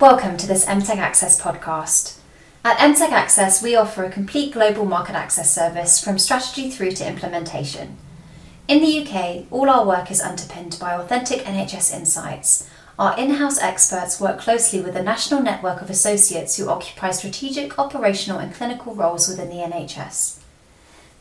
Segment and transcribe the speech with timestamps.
[0.00, 2.18] Welcome to this MTech Access podcast.
[2.64, 7.06] At MTech Access, we offer a complete global market access service from strategy through to
[7.06, 7.96] implementation.
[8.66, 12.68] In the UK, all our work is underpinned by authentic NHS insights.
[12.98, 17.78] Our in house experts work closely with a national network of associates who occupy strategic,
[17.78, 20.40] operational, and clinical roles within the NHS.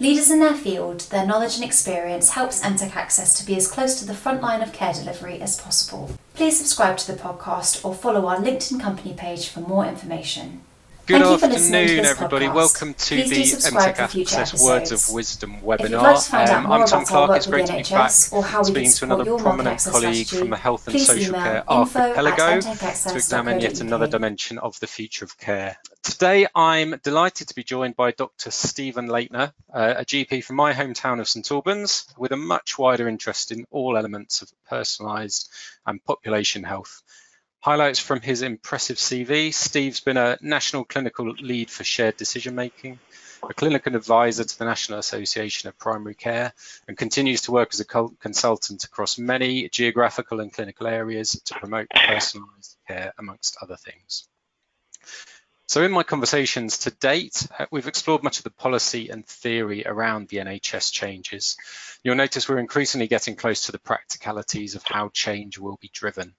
[0.04, 3.98] Leaders in their field, their knowledge and experience helps MTech Access to be as close
[3.98, 6.12] to the front line of care delivery as possible.
[6.34, 10.60] Please subscribe to the podcast or follow our LinkedIn company page for more information.
[11.06, 12.46] Good Thank afternoon, everybody.
[12.46, 12.54] Podcast.
[12.56, 16.02] Welcome to Please the MTech Access Words of Wisdom webinar.
[16.02, 17.36] like to Um, I'm Tom Clark.
[17.36, 20.38] It's great to be NHS back or how we speaking to another prominent colleague strategy,
[20.38, 24.88] from the Health and please Social Care archipelago to examine yet another dimension of the
[24.88, 25.76] future of care.
[26.04, 28.52] Today, I'm delighted to be joined by Dr.
[28.52, 33.10] Stephen Leitner, uh, a GP from my hometown of St Albans, with a much wider
[33.10, 35.50] interest in all elements of personalised
[35.86, 37.03] and population health.
[37.64, 43.00] Highlights from his impressive CV Steve's been a national clinical lead for shared decision making,
[43.42, 46.52] a clinical advisor to the National Association of Primary Care,
[46.90, 47.86] and continues to work as a
[48.20, 54.28] consultant across many geographical and clinical areas to promote personalised care, amongst other things.
[55.66, 59.86] So in my conversations to date, uh, we've explored much of the policy and theory
[59.86, 61.56] around the NHS changes.
[62.04, 66.36] You'll notice we're increasingly getting close to the practicalities of how change will be driven.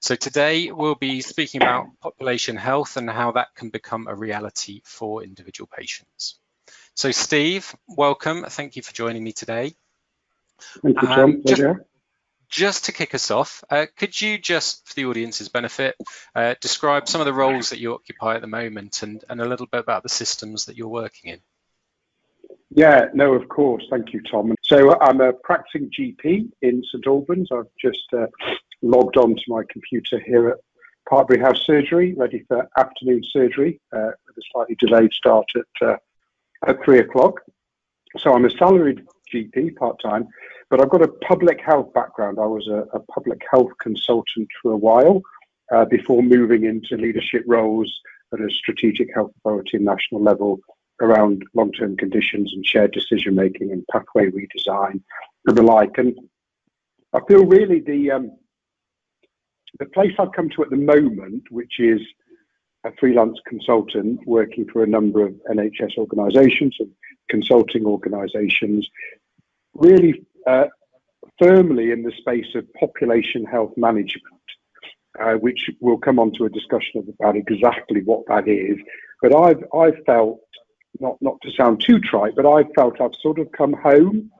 [0.00, 4.80] So today we'll be speaking about population health and how that can become a reality
[4.84, 6.38] for individual patients.
[6.94, 8.44] So Steve, welcome.
[8.48, 9.74] Thank you for joining me today.
[10.82, 11.84] Thank you, Um, just- Pleasure.
[12.48, 15.96] Just to kick us off, uh, could you just, for the audience's benefit,
[16.34, 19.44] uh, describe some of the roles that you occupy at the moment and, and a
[19.46, 21.40] little bit about the systems that you're working in?
[22.70, 23.84] Yeah, no, of course.
[23.90, 24.54] Thank you, Tom.
[24.62, 27.50] So I'm a practicing GP in St Albans.
[27.52, 28.28] I've just uh,
[28.82, 30.58] logged on to my computer here at
[31.10, 35.96] Parkbury House Surgery, ready for afternoon surgery uh, with a slightly delayed start at uh,
[36.66, 37.40] at three o'clock.
[38.18, 40.28] So I'm a salaried GP part time,
[40.70, 42.38] but I've got a public health background.
[42.40, 45.22] I was a, a public health consultant for a while
[45.72, 48.00] uh, before moving into leadership roles
[48.32, 50.60] at a strategic health authority national level
[51.00, 55.00] around long-term conditions and shared decision making and pathway redesign
[55.46, 55.96] and the like.
[55.96, 56.18] And
[57.12, 58.32] I feel really the um,
[59.78, 62.00] the place I've come to at the moment, which is
[62.84, 66.90] a freelance consultant working for a number of NHS organisations and
[67.28, 68.88] consulting organisations,
[69.74, 70.66] really uh,
[71.38, 74.24] firmly in the space of population health management,
[75.20, 78.78] uh, which we'll come on to a discussion about exactly what that is.
[79.20, 80.40] But I've I've felt
[81.00, 84.30] not not to sound too trite, but I've felt I've sort of come home.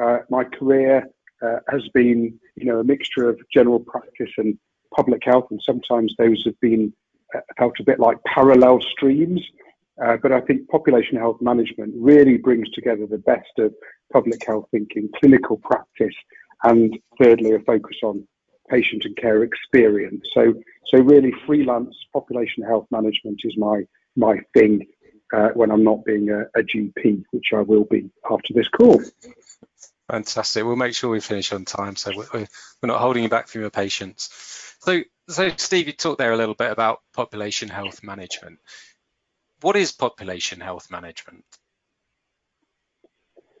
[0.00, 1.08] Uh, my career
[1.42, 4.58] uh, has been, you know, a mixture of general practice and
[4.94, 6.92] public health, and sometimes those have been
[7.34, 9.42] uh, felt a bit like parallel streams.
[10.02, 13.74] Uh, but I think population health management really brings together the best of
[14.12, 16.14] public health thinking, clinical practice,
[16.62, 18.26] and thirdly, a focus on
[18.70, 20.24] patient and care experience.
[20.32, 20.54] So,
[20.86, 23.82] so really, freelance population health management is my
[24.16, 24.86] my thing
[25.32, 29.00] uh, when I'm not being a, a GP, which I will be after this call.
[30.10, 30.64] Fantastic.
[30.64, 32.48] We'll make sure we finish on time, so we're, we're
[32.82, 34.67] we're not holding you back from your patients.
[34.80, 38.58] So, so Steve, you talked there a little bit about population health management.
[39.60, 41.44] What is population health management?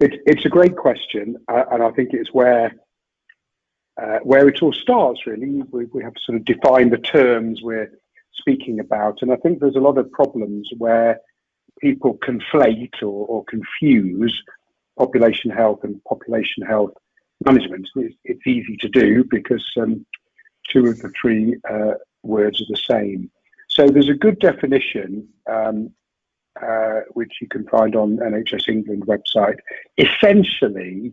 [0.00, 2.72] It, it's a great question, uh, and I think it's where
[4.00, 5.26] uh, where it all starts.
[5.26, 7.90] Really, we, we have to sort of define the terms we're
[8.32, 11.18] speaking about, and I think there's a lot of problems where
[11.80, 14.40] people conflate or, or confuse
[14.96, 16.92] population health and population health
[17.44, 17.88] management.
[17.96, 20.06] It's, it's easy to do because um,
[20.72, 23.30] two of the three uh, words are the same.
[23.68, 25.90] So there's a good definition um,
[26.60, 29.58] uh, which you can find on NHS England website.
[29.96, 31.12] Essentially,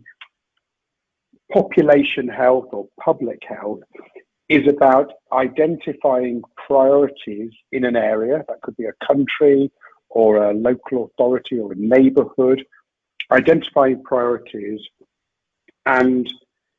[1.52, 3.80] population health or public health
[4.48, 8.44] is about identifying priorities in an area.
[8.48, 9.70] That could be a country
[10.08, 12.64] or a local authority or a neighbourhood.
[13.30, 14.80] Identifying priorities
[15.84, 16.28] and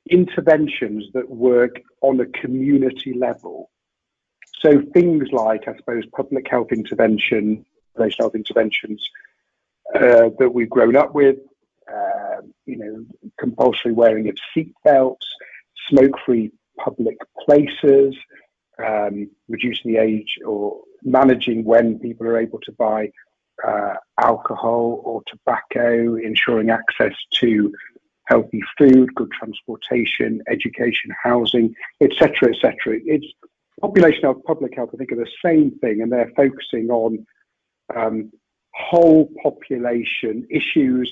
[0.10, 3.70] interventions that work on a community level.
[4.60, 9.08] So things like, I suppose, public health intervention, population health interventions
[9.96, 11.38] uh, that we've grown up with,
[11.92, 13.06] uh, you know,
[13.40, 15.28] compulsory wearing of seatbelts,
[15.90, 18.16] smoke-free public places,
[18.86, 23.12] um, reducing the age or managing when people are able to buy
[23.66, 27.74] uh, alcohol or tobacco, ensuring access to
[28.28, 33.00] healthy food, good transportation, education, housing, etc., etc.
[33.06, 33.26] It's
[33.82, 37.26] population health, public health, I think are the same thing, and they're focusing on
[37.96, 38.32] um,
[38.74, 41.12] whole population issues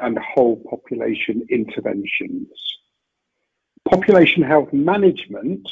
[0.00, 2.48] and whole population interventions.
[3.88, 5.66] Population health management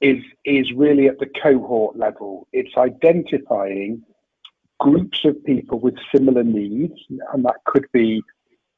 [0.00, 2.48] is, is really at the cohort level.
[2.52, 4.02] It's identifying
[4.80, 6.98] groups of people with similar needs,
[7.32, 8.22] and that could be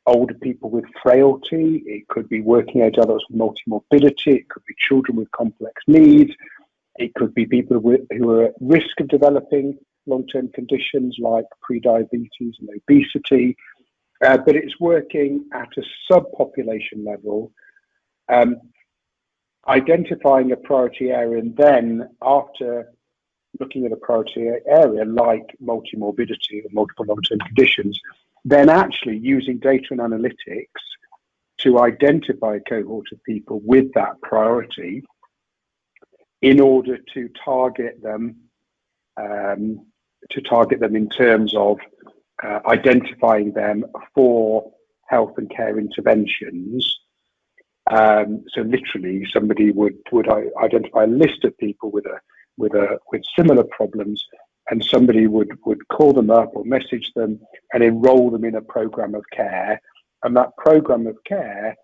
[0.07, 4.75] older people with frailty, it could be working age adults with multimorbidity, it could be
[4.79, 6.33] children with complex needs,
[6.97, 12.69] it could be people who are at risk of developing long-term conditions like pre-diabetes and
[12.77, 13.57] obesity,
[14.23, 17.51] uh, but it's working at a subpopulation level,
[18.29, 18.57] um,
[19.67, 22.93] identifying a priority area, and then after
[23.59, 27.99] looking at a priority area like multimorbidity or multiple long-term conditions,
[28.45, 30.67] then actually using data and analytics
[31.59, 35.03] to identify a cohort of people with that priority
[36.43, 38.37] in order to target them
[39.17, 39.87] um,
[40.31, 41.79] to target them in terms of
[42.43, 44.73] uh, identifying them for
[45.09, 46.99] health and care interventions.
[47.91, 52.19] Um, so literally, somebody would would identify a list of people with a
[52.57, 54.25] with a with similar problems,
[54.71, 57.41] and somebody would would call them up or message them
[57.73, 59.81] and enrol them in a program of care,
[60.23, 61.77] and that program of care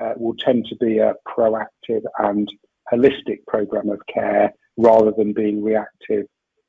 [0.00, 2.50] uh, will tend to be a proactive and
[2.92, 6.26] holistic program of care rather than being reactive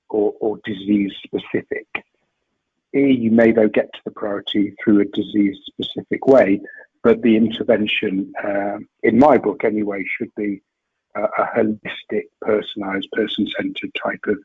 [0.09, 1.88] or, or disease specific.
[2.91, 6.59] You may though get to the priority through a disease specific way,
[7.03, 10.61] but the intervention, uh, in my book anyway, should be
[11.15, 14.39] a, a holistic, personalised, person-centred type of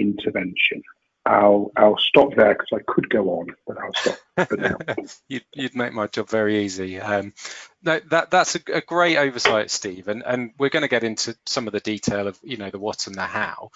[0.00, 0.82] intervention.
[1.26, 4.76] I'll I'll stop there because I could go on, but I'll stop for now.
[5.28, 6.98] you'd, you'd, make my job very easy.
[6.98, 7.34] Um,
[7.82, 11.36] no, that that's a, a, great oversight, Steve, and and we're going to get into
[11.44, 13.70] some of the detail of you know the what and the how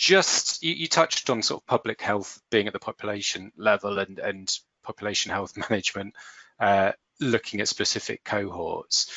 [0.00, 4.18] just you, you, touched on sort of public health being at the population level and,
[4.18, 4.50] and
[4.82, 6.14] population health management
[6.58, 9.10] uh, looking at specific cohorts.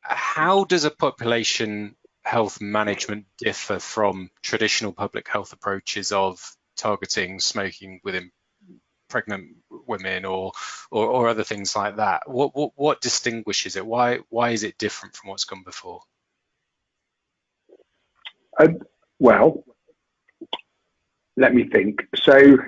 [0.00, 1.94] How does a population
[2.24, 6.40] health management differ from traditional public health approaches of
[6.76, 8.30] targeting smoking within
[9.08, 10.52] pregnant women or,
[10.90, 12.28] or, or other things like that?
[12.28, 13.86] What, what what distinguishes it?
[13.86, 16.00] Why why is it different from what's gone before?
[18.58, 18.68] Uh,
[19.18, 19.64] well,
[21.36, 22.06] let me think.
[22.16, 22.58] So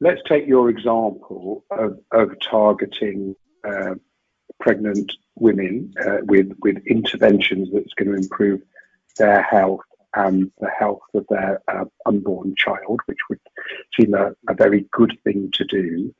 [0.00, 3.34] let's take your example of, of targeting
[3.66, 3.94] uh,
[4.60, 8.62] pregnant women uh, with, with interventions that's going to improve
[9.16, 9.80] their health
[10.16, 13.40] and the health of their uh, unborn child, which would
[13.98, 16.14] seem a, a very good thing to do.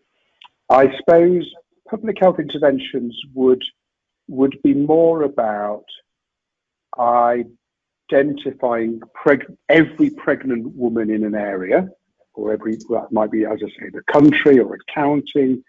[0.69, 1.53] I suppose
[1.89, 3.63] public health interventions would
[4.27, 5.85] would be more about
[8.11, 11.89] identifying preg- every pregnant woman in an area,
[12.33, 15.63] or every that might be, as I say, the country or a county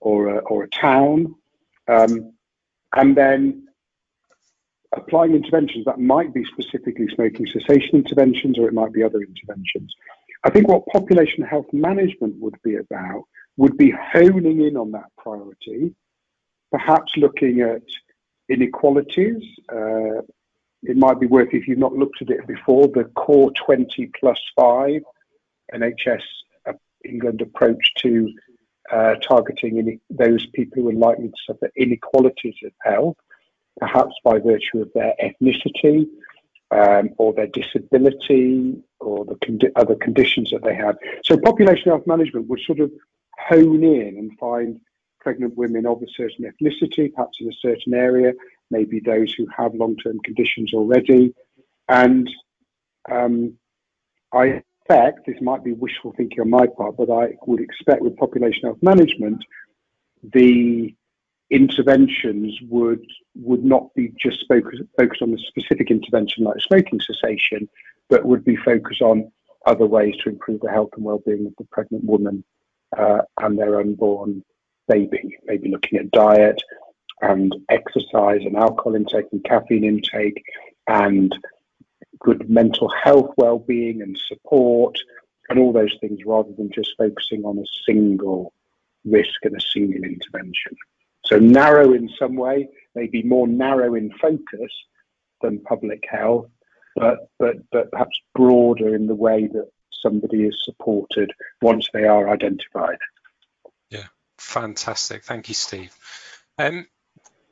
[0.00, 1.34] or a, or a town,
[1.88, 2.32] um,
[2.94, 3.66] and then
[4.94, 9.94] applying interventions that might be specifically smoking cessation interventions or it might be other interventions.
[10.44, 13.24] I think what population health management would be about
[13.56, 15.94] would be honing in on that priority,
[16.70, 17.82] perhaps looking at
[18.48, 19.42] inequalities,
[19.72, 20.22] uh,
[20.82, 24.40] it might be worth, if you've not looked at it before, the core 20 plus
[24.56, 25.00] 5
[25.74, 26.22] NHS
[26.66, 26.72] uh,
[27.04, 28.32] England approach to
[28.90, 33.16] uh, targeting in, those people who are likely to suffer inequalities of health,
[33.78, 36.06] perhaps by virtue of their ethnicity
[36.70, 40.96] um, or their disability or the condi- other conditions that they have.
[41.24, 42.90] So population health management would sort of
[43.38, 44.80] hone in and find
[45.20, 48.32] pregnant women of a certain ethnicity, perhaps in a certain area,
[48.70, 51.34] maybe those who have long-term conditions already.
[51.88, 52.28] And
[53.10, 53.54] um,
[54.32, 54.62] I
[54.92, 58.64] expect, this might be wishful thinking on my part, but I would expect with population
[58.64, 59.44] health management,
[60.22, 60.94] the
[61.50, 67.68] interventions would would not be just focused focused on a specific intervention like smoking cessation,
[68.08, 69.30] but would be focused on
[69.66, 72.42] other ways to improve the health and well-being of the pregnant woman
[72.96, 74.44] uh, and their unborn
[74.88, 75.36] baby.
[75.44, 76.60] Maybe looking at diet,
[77.22, 80.42] and exercise and alcohol intake and caffeine intake
[80.88, 81.34] and
[82.22, 84.98] good mental health well-being and support
[85.48, 88.52] and all those things rather than just focusing on a single
[89.04, 90.76] risk and a single intervention.
[91.26, 94.72] So narrow in some way, maybe more narrow in focus
[95.40, 96.46] than public health,
[96.96, 99.70] but but but perhaps broader in the way that
[100.02, 102.98] somebody is supported once they are identified.
[103.90, 104.06] Yeah,
[104.38, 105.24] fantastic.
[105.24, 105.94] Thank you, Steve.
[106.58, 106.86] Um,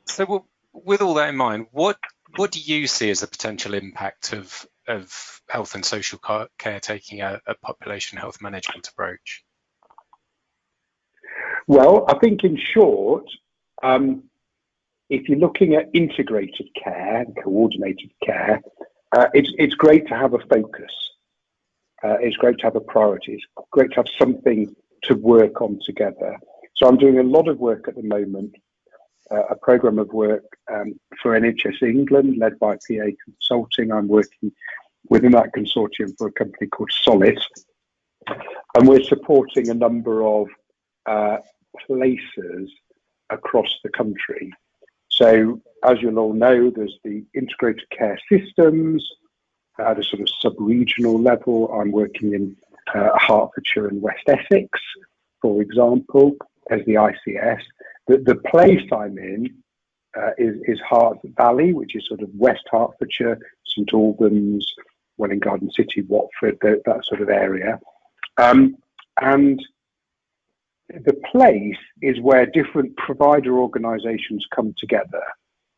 [0.05, 1.97] so, with all that in mind, what
[2.35, 6.19] what do you see as the potential impact of, of health and social
[6.57, 9.43] care taking a, a population health management approach?
[11.67, 13.25] Well, I think in short,
[13.83, 14.23] um,
[15.09, 18.61] if you're looking at integrated care, coordinated care,
[19.15, 20.91] uh, it's, it's great to have a focus.
[22.03, 23.33] Uh, it's great to have a priority.
[23.33, 24.73] It's great to have something
[25.03, 26.37] to work on together.
[26.75, 28.55] So I'm doing a lot of work at the moment,
[29.31, 33.91] a program of work um, for NHS England led by PA Consulting.
[33.91, 34.51] I'm working
[35.09, 37.39] within that consortium for a company called Solid,
[38.75, 40.47] and we're supporting a number of
[41.05, 41.37] uh,
[41.85, 42.71] places
[43.29, 44.53] across the country.
[45.09, 49.07] So, as you'll all know, there's the integrated care systems
[49.79, 51.71] at a sort of sub-regional level.
[51.73, 52.55] I'm working in
[52.93, 54.79] uh, Hertfordshire and West Essex,
[55.41, 56.35] for example,
[56.69, 57.61] as the ICS.
[58.07, 59.55] The, the place I'm in
[60.17, 64.65] uh, is, is Herts Valley, which is sort of West Hertfordshire, St Albans,
[65.17, 67.79] Welwyn Garden City, Watford, the, that sort of area.
[68.37, 68.75] Um,
[69.21, 69.61] and
[70.89, 75.23] the place is where different provider organisations come together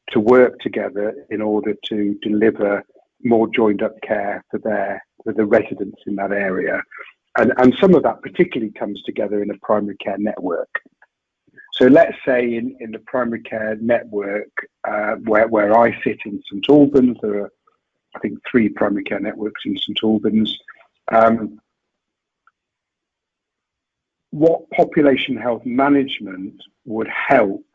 [0.10, 2.84] to work together in order to deliver
[3.24, 6.82] more joined up care for their for the residents in that area.
[7.38, 10.70] And, and some of that particularly comes together in a primary care network.
[11.74, 14.51] So let's say in, in the primary care network
[14.88, 17.51] uh, where, where I sit in St Albans, there are
[18.15, 20.56] I think three primary care networks in St Albans.
[21.12, 21.60] Um,
[24.30, 27.65] what population health management would help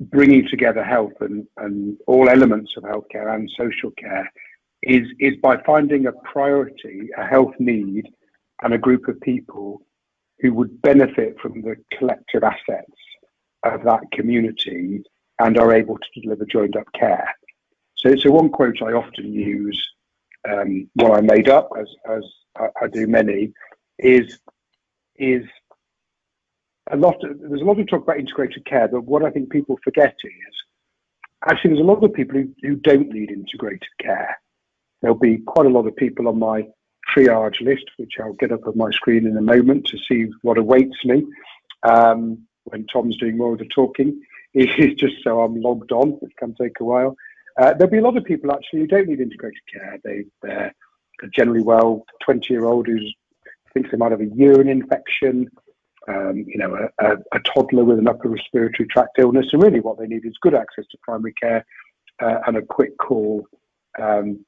[0.00, 4.30] bringing together health and, and all elements of healthcare and social care
[4.82, 8.06] is, is by finding a priority, a health need,
[8.62, 9.82] and a group of people
[10.42, 12.92] who would benefit from the collective assets
[13.62, 15.02] of that community
[15.38, 17.32] and are able to deliver joined up care.
[17.94, 19.80] So, so one quote I often use,
[20.48, 22.24] um, I made up, as, as
[22.58, 23.52] I, I do many,
[23.98, 24.38] is
[25.16, 25.44] is
[26.90, 29.50] a lot of, there's a lot of talk about integrated care, but what I think
[29.50, 30.54] people forget is
[31.48, 34.36] actually there's a lot of people who, who don't need integrated care.
[35.00, 36.66] There'll be quite a lot of people on my
[37.14, 40.58] triage list, which I'll get up on my screen in a moment to see what
[40.58, 41.24] awaits me
[41.82, 44.20] um, when Tom's doing more of the talking.
[44.54, 47.16] It's just so I'm logged on, which can take a while.
[47.58, 49.98] Uh, there'll be a lot of people actually who don't need integrated care.
[50.04, 50.74] They, they're
[51.34, 52.98] generally well 20 year old who
[53.72, 55.48] thinks they might have a urine infection,
[56.06, 59.46] um, you know, a, a, a, toddler with an upper respiratory tract illness.
[59.52, 61.64] And really, what they need is good access to primary care
[62.20, 63.46] uh, and a quick call
[64.00, 64.44] um,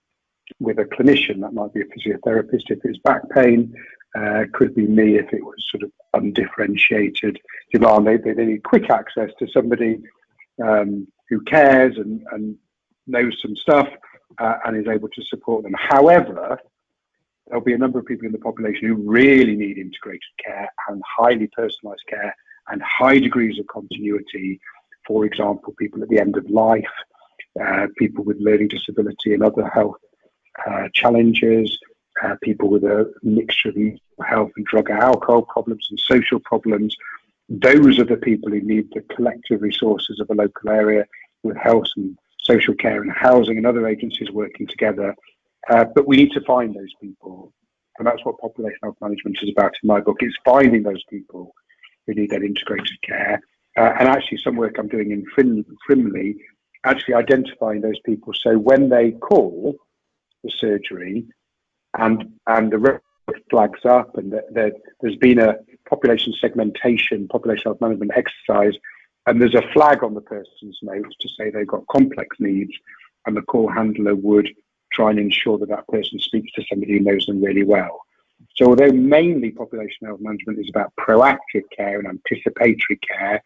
[0.61, 1.41] with a clinician.
[1.41, 3.75] That might be a physiotherapist if it's back pain.
[4.17, 7.41] Uh, could be me if it was sort of undifferentiated
[7.73, 8.07] demand.
[8.07, 10.01] They, they, need quick access to somebody
[10.63, 12.57] um, who cares and, and
[13.09, 13.89] knows some stuff
[14.39, 15.75] uh, and is able to support them.
[15.77, 16.59] However,
[17.47, 21.03] there'll be a number of people in the population who really need integrated care and
[21.19, 22.35] highly personalised care
[22.69, 24.61] and high degrees of continuity.
[25.07, 26.85] For example, people at the end of life,
[27.61, 29.97] uh, people with learning disability and other health
[30.67, 31.79] uh, challenges,
[32.23, 36.97] uh, people with a mixture of health and drug and alcohol problems and social problems.
[37.49, 41.05] Those are the people who need the collective resources of a local area
[41.43, 45.15] with health and social care and housing and other agencies working together
[45.71, 47.53] uh, but we need to find those people.
[47.99, 50.17] And that's what population health management is about in my book.
[50.21, 51.55] It's finding those people
[52.07, 53.41] who need that integrated care.
[53.77, 56.37] Uh, and actually, some work I'm doing in Frim- Frimley,
[56.85, 58.33] actually identifying those people.
[58.35, 59.75] So when they call
[60.45, 61.27] the surgery
[61.99, 63.01] and, and the red
[63.51, 65.57] flags up and the, the, there's been a
[65.89, 68.75] population segmentation, population health management exercise,
[69.27, 72.73] and there's a flag on the person's notes to say they've got complex needs,
[73.27, 74.49] and the call handler would
[74.93, 78.01] try and ensure that that person speaks to somebody who knows them really well.
[78.57, 83.43] So, although mainly population health management is about proactive care and anticipatory care,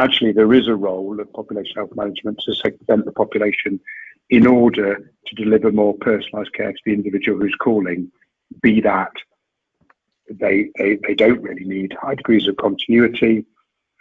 [0.00, 3.78] actually there is a role of population health management to segment the population
[4.32, 8.10] in order to deliver more personalised care to the individual who's calling,
[8.62, 9.12] be that
[10.30, 13.44] they, they, they don't really need high degrees of continuity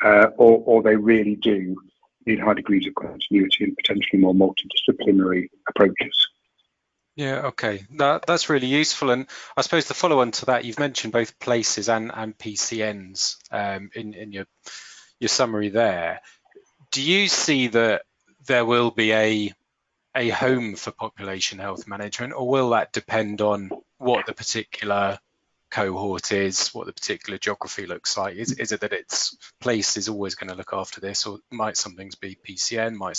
[0.01, 1.75] uh, or, or they really do
[2.25, 6.27] need high degrees of continuity and potentially more multidisciplinary approaches.
[7.17, 7.83] Yeah, okay.
[7.97, 9.09] That, that's really useful.
[9.09, 13.35] And I suppose the follow on to that, you've mentioned both places and, and PCNs
[13.51, 14.45] um, in, in your,
[15.19, 16.21] your summary there.
[16.91, 18.03] Do you see that
[18.47, 19.53] there will be a,
[20.15, 25.19] a home for population health management, or will that depend on what the particular
[25.69, 28.35] cohort is, what the particular geography looks like?
[28.35, 31.77] Is, is it that its place is always going to look after this, or might
[31.77, 33.17] some things be PCN, might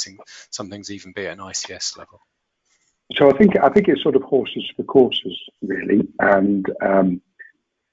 [0.50, 2.20] some things even be at an ICS level?
[3.16, 7.20] So I think I think it's sort of horses for courses, really, and um,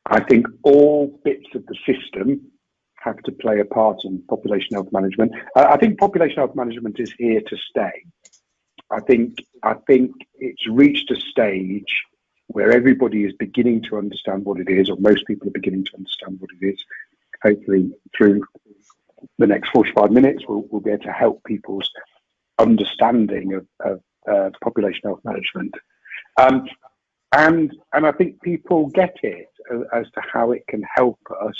[0.05, 2.51] I think all bits of the system
[2.95, 5.31] have to play a part in population health management.
[5.55, 8.03] I think population health management is here to stay.
[8.91, 12.03] I think I think it's reached a stage
[12.47, 15.97] where everybody is beginning to understand what it is, or most people are beginning to
[15.97, 16.83] understand what it is.
[17.43, 18.43] Hopefully, through
[19.37, 21.89] the next 45 minutes, we'll, we'll be able to help people's
[22.57, 25.75] understanding of, of uh, population health management.
[26.37, 26.67] Um,
[27.31, 29.47] and and I think people get it
[29.93, 31.55] as, to how it can help us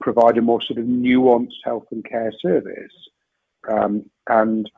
[0.00, 2.92] provide a more sort of nuanced health and care service.
[3.70, 4.70] Um, and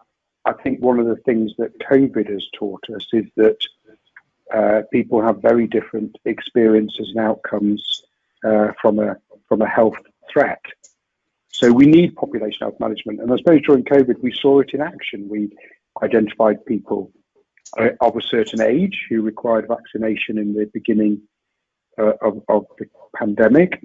[0.47, 3.59] I think one of the things that COVID has taught us is that
[4.55, 8.03] uh, people have very different experiences and outcomes
[8.45, 9.17] uh, from a
[9.49, 9.99] from a health
[10.33, 10.62] threat.
[11.49, 14.81] So we need population health management, and I suppose during COVID we saw it in
[14.81, 15.29] action.
[15.29, 15.50] We
[16.03, 17.11] identified people
[17.79, 21.23] uh, of a certain age who required vaccination in the beginning
[21.99, 22.87] uh, of, of the
[23.17, 23.83] pandemic.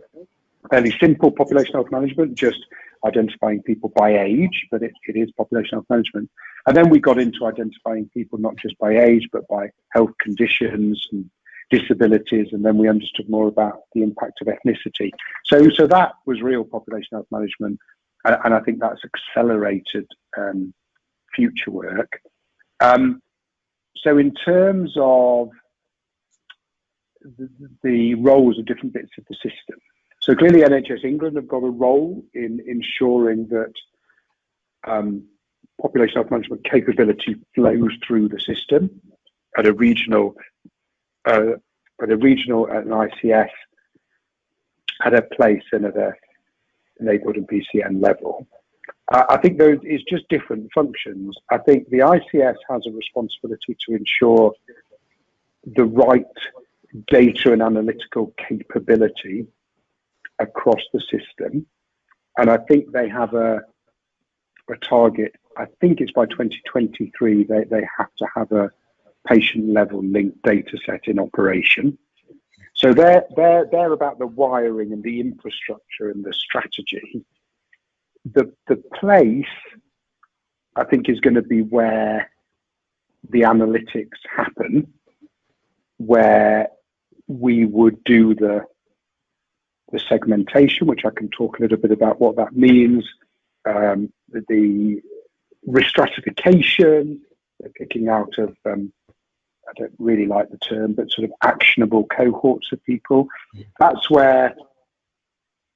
[0.70, 2.60] Fairly simple population health management, just
[3.06, 6.30] identifying people by age, but it, it is population health management.
[6.68, 11.08] And then we got into identifying people not just by age, but by health conditions
[11.12, 11.30] and
[11.72, 12.50] disabilities.
[12.52, 15.10] And then we understood more about the impact of ethnicity.
[15.46, 17.80] So, so that was real population health management.
[18.26, 20.06] And, and I think that's accelerated
[20.38, 20.74] um,
[21.34, 22.22] future work.
[22.80, 23.22] Um,
[23.98, 25.50] so, in terms of
[27.22, 27.50] the,
[27.84, 29.80] the roles of different bits of the system,
[30.22, 33.74] so clearly, NHS England have got a role in ensuring that
[34.84, 35.24] um,
[35.82, 39.02] population health management capability flows through the system
[39.58, 40.36] at a regional,
[41.26, 41.54] uh,
[42.02, 43.50] at a regional at an ICS,
[45.04, 46.14] at a place and at a
[47.00, 48.48] neighbourhood and PCN level.
[49.14, 51.36] I think those is just different functions.
[51.50, 54.54] I think the ICS has a responsibility to ensure
[55.66, 56.26] the right
[57.08, 59.48] data and analytical capability
[60.40, 61.66] across the system.
[62.38, 63.62] And I think they have a,
[64.70, 68.72] a target, I think it's by 2023, they, they have to have a
[69.28, 71.98] patient level linked data set in operation.
[72.74, 77.26] So they're, they're, they're about the wiring and the infrastructure and the strategy.
[78.34, 79.46] The, the place,
[80.76, 82.32] I think, is going to be where
[83.30, 84.94] the analytics happen,
[85.98, 86.70] where
[87.28, 88.66] we would do the
[89.92, 93.08] the segmentation, which I can talk a little bit about what that means,
[93.66, 95.02] um, the
[95.66, 97.22] risk stratification,
[97.60, 102.06] the picking out of, um, I don't really like the term, but sort of actionable
[102.06, 103.28] cohorts of people.
[103.80, 104.56] That's where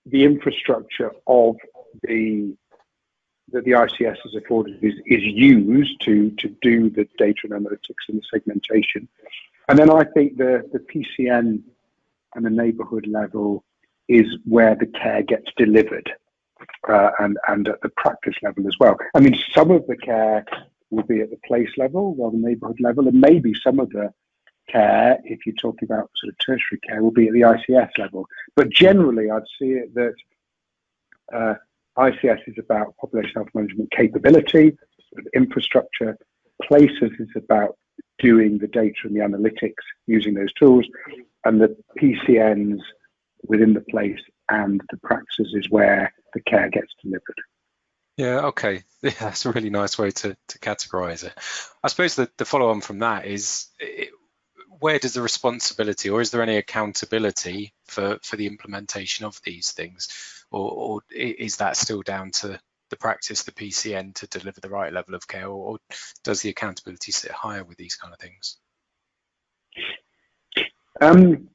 [0.06, 1.58] the infrastructure of
[2.04, 2.56] the
[3.52, 8.10] that the ICS has afforded is, is used to, to do the data and analytics
[8.10, 9.08] and the segmentation.
[9.70, 11.62] And then I think the, the PCN
[12.34, 13.64] and the neighborhood level
[14.08, 16.12] is where the care gets delivered
[16.88, 18.98] uh, and, and at the practice level as well.
[19.16, 20.46] I mean, some of the care
[20.90, 24.14] will be at the place level or the neighbourhood level, and maybe some of the
[24.70, 28.28] care, if you're talking about sort of tertiary care, will be at the ICS level.
[28.56, 30.14] But generally, I'd see it that
[31.34, 31.56] uh,
[31.98, 34.78] ICS is about population health management capability,
[35.12, 36.18] sort of infrastructure.
[36.64, 37.78] Places is about
[38.20, 40.86] doing the data and the analytics using those tools,
[41.44, 42.80] and the PCNs
[43.48, 47.42] within the place and the practices is where the care gets delivered.
[48.18, 48.84] Yeah, okay.
[49.06, 51.34] Yeah, that's a really nice way to, to categorize it.
[51.84, 54.10] I suppose the, the follow on from that is it,
[54.80, 59.74] where does the responsibility or is there any accountability for, for the implementation of these
[59.74, 60.08] things?
[60.50, 64.92] Or, or is that still down to the practice, the PCN, to deliver the right
[64.92, 65.48] level of care?
[65.48, 65.78] Or, or
[66.24, 68.58] does the accountability sit higher with these kind of things?
[71.02, 71.50] Um,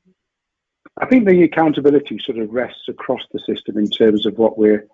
[1.01, 4.87] I think the accountability sort of rests across the system in terms of what we're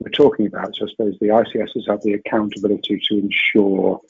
[0.00, 0.74] we're talking about.
[0.74, 4.00] So I suppose the ICSs have the accountability to ensure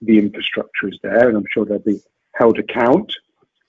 [0.00, 2.00] the infrastructure is there, and I'm sure they'll be
[2.34, 3.14] held account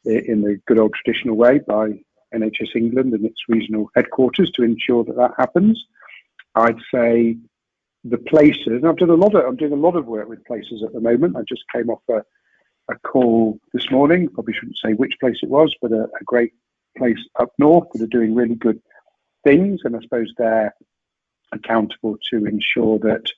[0.06, 2.00] in the good old traditional way by
[2.34, 5.86] NHS England and its regional headquarters to ensure that that happens.
[6.56, 7.38] I'd say
[8.06, 10.46] the places, and I've done a lot of I'm doing a lot of work with
[10.46, 11.36] places at the moment.
[11.36, 12.24] I just came off a,
[12.90, 14.30] a call this morning.
[14.30, 16.54] Probably shouldn't say which place it was, but a, a great
[16.98, 18.82] place up north that are doing really good
[19.44, 20.74] things, and I suppose they're
[21.52, 23.32] accountable to ensure that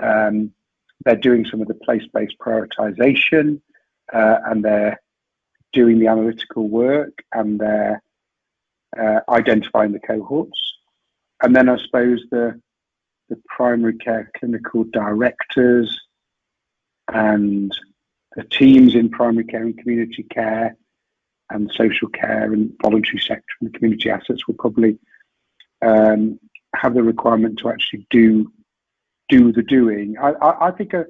[0.00, 0.52] um,
[1.04, 3.60] they're doing some of the place-based prioritization
[4.12, 5.00] uh, and they're
[5.72, 8.02] doing the analytical work and they're
[8.98, 10.60] uh, identifying the cohorts.
[11.42, 12.60] And then I suppose the
[13.28, 16.00] the primary care clinical directors
[17.12, 17.76] and
[18.36, 20.76] the teams in primary care and community care
[21.50, 24.98] and social care and voluntary sector and community assets will probably
[25.82, 26.38] um,
[26.74, 28.50] have the requirement to actually do
[29.28, 30.16] do the doing.
[30.20, 31.04] I, I, I think a,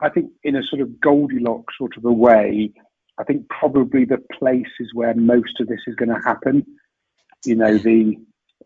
[0.00, 2.72] I think in a sort of Goldilocks sort of a way,
[3.18, 6.66] I think probably the places where most of this is going to happen.
[7.44, 8.16] You know, the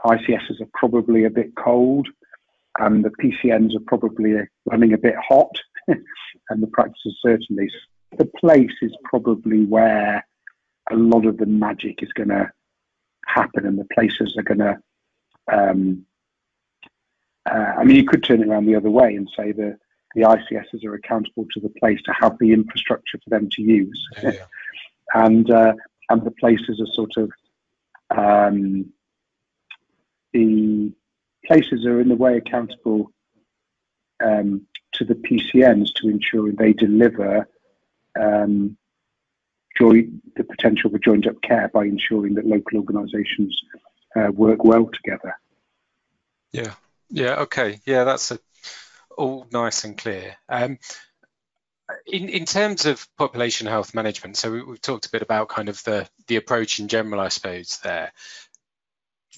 [0.05, 2.09] ICSs are probably a bit cold,
[2.79, 5.55] and the PCNs are probably running a bit hot,
[5.89, 7.71] and the practices certainly.
[8.17, 10.25] The place is probably where
[10.91, 12.51] a lot of the magic is going to
[13.27, 14.79] happen, and the places are going to.
[15.51, 16.05] Um,
[17.47, 19.79] uh, I mean, you could turn it around the other way and say the
[20.15, 24.09] the ICSs are accountable to the place to have the infrastructure for them to use,
[24.23, 24.33] yeah.
[25.15, 25.75] and uh,
[26.09, 27.31] and the places are sort of
[28.11, 28.91] um,
[30.33, 30.93] the
[31.47, 33.13] places are in a way accountable
[34.25, 37.49] um, to the PCNs to ensure they deliver
[38.19, 38.77] um,
[39.79, 43.61] the potential for joined up care by ensuring that local organisations
[44.17, 45.39] uh, work well together.
[46.53, 46.75] Yeah,
[47.11, 48.39] yeah, okay, yeah, that's a,
[49.17, 50.37] all nice and clear.
[50.49, 50.79] Um,
[52.07, 55.69] in, in terms of population health management, so we, have talked a bit about kind
[55.69, 58.13] of the, the approach in general, I suppose, there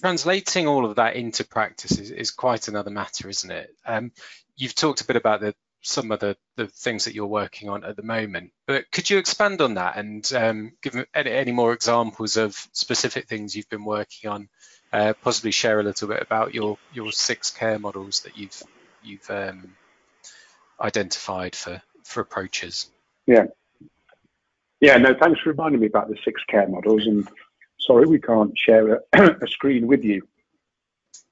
[0.01, 3.75] translating all of that into practice is, is quite another matter, isn't it?
[3.87, 4.13] Um,
[4.57, 7.85] you've talked a bit about the, some of the, the things that you're working on
[7.85, 11.73] at the moment, but could you expand on that and um, give any, any, more
[11.73, 14.49] examples of specific things you've been working on?
[14.93, 18.63] Uh, possibly share a little bit about your your six care models that you've
[19.05, 19.77] you've um,
[20.81, 22.91] identified for for approaches.
[23.27, 23.45] Yeah,
[24.81, 24.97] yeah.
[24.99, 27.29] No, thanks for reminding me about the six care models and
[27.81, 29.01] sorry, we can't share a,
[29.43, 30.27] a screen with you,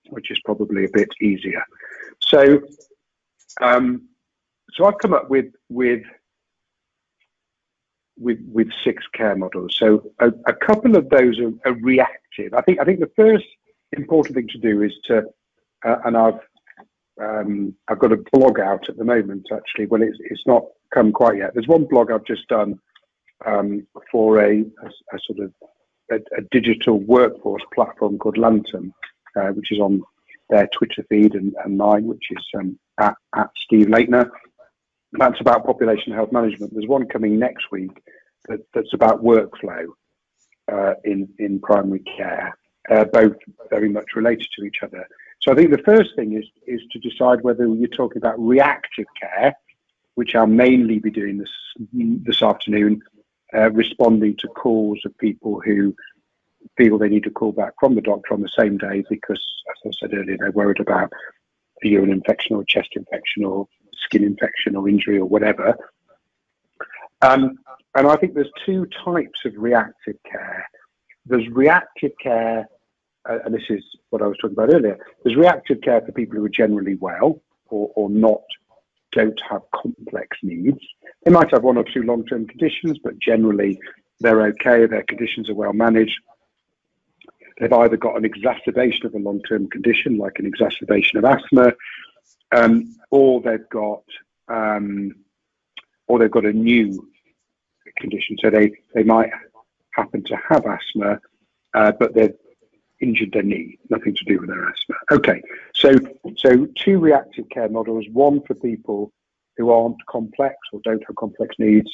[0.09, 1.63] which is probably a bit easier.
[2.21, 2.63] So,
[3.61, 4.08] um,
[4.73, 6.03] so I've come up with with
[8.19, 9.77] with with six care models.
[9.79, 12.55] So a, a couple of those are, are, reactive.
[12.55, 13.47] I think I think the first
[13.93, 15.25] important thing to do is to,
[15.85, 16.41] uh, and I've
[17.21, 19.47] um, I've got a blog out at the moment.
[19.53, 21.55] Actually, well, it's it's not come quite yet.
[21.55, 22.79] There's one blog I've just done
[23.47, 25.53] um, for a, a, a, sort of
[26.11, 28.93] a, a digital workforce platform called Lantum,
[29.37, 30.03] uh, which is on
[30.51, 34.31] their Twitter feed and, and mine, which is um, at, at Steve Leitner.
[35.13, 36.73] That's about population health management.
[36.75, 38.03] There's one coming next week
[38.49, 39.87] that, that's about workflow
[40.71, 42.57] uh, in in primary care,
[42.91, 43.37] uh, both
[43.71, 45.07] very much related to each other.
[45.41, 49.07] So I think the first thing is is to decide whether you're talking about reactive
[49.21, 49.55] care,
[50.15, 51.51] which I'll mainly be doing this
[51.93, 53.01] this afternoon,
[53.55, 55.95] uh, responding to calls of people who
[56.77, 59.77] feel they need to call back from the doctor on the same day because, as
[59.87, 61.13] I said earlier, they're worried about
[61.85, 63.67] a urine infection or chest infection or
[64.05, 65.77] skin infection or injury or whatever.
[67.23, 67.59] Um,
[67.95, 70.69] and I think there's two types of reactive care.
[71.27, 72.69] There's reactive care,
[73.29, 74.99] uh, and this is what I was talking about earlier.
[75.23, 78.43] There's reactive care for people who are generally well or, or not
[79.13, 80.81] don't have complex needs.
[81.25, 83.81] They might have one or two long term conditions, but generally
[84.21, 86.19] they're okay, their conditions are well managed.
[87.59, 91.73] They've either got an exacerbation of a long term condition, like an exacerbation of asthma,
[92.53, 94.03] um, or they've got
[94.49, 95.15] um,
[96.07, 97.09] or they've got a new
[97.99, 98.37] condition.
[98.41, 99.31] So they, they might
[99.93, 101.21] happen to have asthma,
[101.75, 102.35] uh, but they've
[103.01, 104.97] injured their knee, nothing to do with their asthma.
[105.13, 105.43] Okay,
[105.75, 105.95] so
[106.37, 109.13] so two reactive care models, one for people
[109.57, 111.91] who aren't complex or don't have complex needs,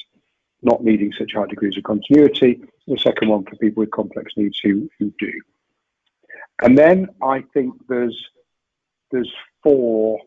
[0.62, 2.62] not needing such high degrees of continuity.
[2.86, 5.32] The second one for people with complex needs who, who do.
[6.62, 8.16] And then I think there's
[9.10, 10.20] there's four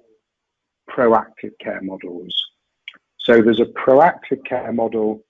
[0.98, 2.34] proactive care models.
[3.20, 5.24] So there's a proactive care model.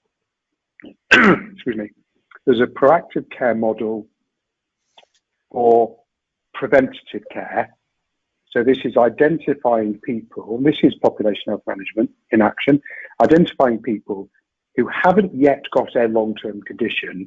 [1.12, 1.90] excuse me.
[2.46, 4.06] There's a proactive care model
[5.50, 5.96] for
[6.54, 7.68] preventative care.
[8.50, 12.80] So this is identifying people, this is population health management in action,
[13.22, 14.30] identifying people
[14.76, 17.26] who haven't yet got a long-term condition,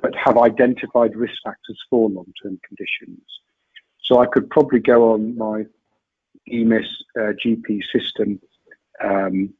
[0.00, 3.20] but have identified risk factors for long-term conditions.
[4.02, 5.64] So I could probably go on my
[6.50, 8.40] EMIS uh, GP system
[9.02, 9.52] um,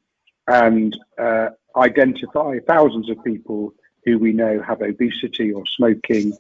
[0.49, 3.73] and uh, identify thousands of people
[4.05, 6.37] who we know have obesity or smoking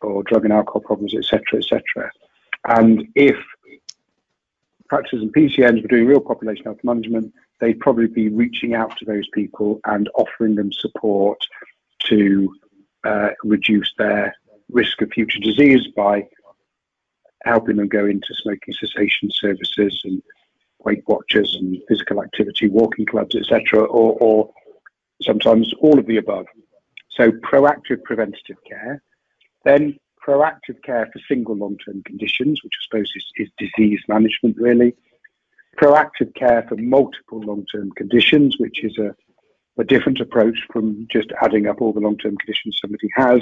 [0.00, 2.10] or drug and alcohol problems, etc., etc.
[2.66, 3.36] And if
[4.88, 9.04] practices and PCNs were doing real population health management, they'd probably be reaching out to
[9.04, 11.38] those people and offering them support
[12.06, 12.54] to
[13.04, 14.34] uh, reduce their
[14.70, 16.26] risk of future disease by
[17.44, 20.22] helping them go into smoking cessation services and
[20.84, 24.50] Weight Watchers and physical activity, walking clubs, etc., or, or
[25.22, 26.46] sometimes all of the above.
[27.10, 29.02] So proactive preventative care,
[29.64, 34.94] then proactive care for single long-term conditions, which I suppose is, is disease management really.
[35.80, 39.14] Proactive care for multiple long-term conditions, which is a,
[39.78, 43.40] a different approach from just adding up all the long-term conditions somebody has.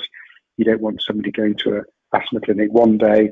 [0.56, 1.82] You don't want somebody going to a
[2.16, 3.30] asthma clinic one day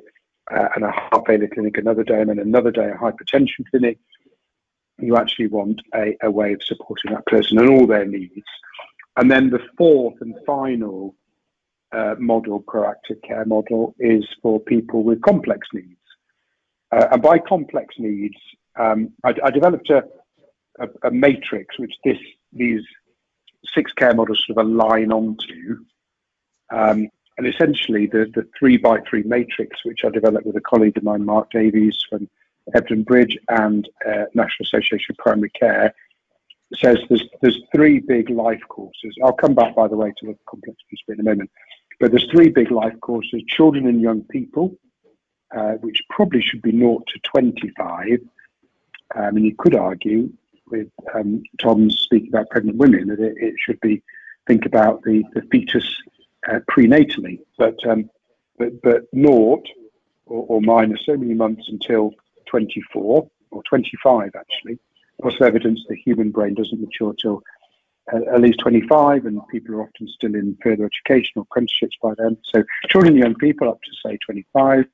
[0.51, 3.99] uh, and a heart failure clinic another day, and then another day a hypertension clinic.
[4.99, 8.47] You actually want a, a way of supporting that person and all their needs.
[9.17, 11.15] And then the fourth and final
[11.93, 15.97] uh, model, proactive care model, is for people with complex needs.
[16.93, 18.37] Uh, and by complex needs,
[18.79, 20.05] um, I, I, developed a,
[20.79, 22.19] a, a, matrix which this
[22.53, 22.83] these
[23.75, 25.85] six care models sort of align onto.
[26.71, 30.97] Um, and essentially, the, the three by three matrix, which I developed with a colleague
[30.97, 32.29] of mine, Mark Davies from
[32.75, 35.95] Hebden Bridge and uh, National Association of Primary Care,
[36.75, 39.15] says there's there's three big life courses.
[39.23, 41.51] I'll come back, by the way, to the complex piece in a moment.
[42.01, 44.75] But there's three big life courses: children and young people,
[45.55, 48.19] uh, which probably should be 0 to 25.
[49.15, 50.33] Um, and you could argue,
[50.71, 54.03] with um, Tom's speaking about pregnant women, that it, it should be
[54.47, 55.97] think about the, the fetus
[56.49, 58.09] uh, prenatally, but um,
[58.59, 59.67] but but naught
[60.27, 62.13] or, or minus so many months until
[62.47, 64.79] 24 or 25 actually.
[65.23, 67.43] Also evidence the human brain doesn't mature till
[68.13, 72.13] uh, at least 25, and people are often still in further education or apprenticeships by
[72.19, 72.37] then.
[72.55, 74.85] So children and young people up to say 25,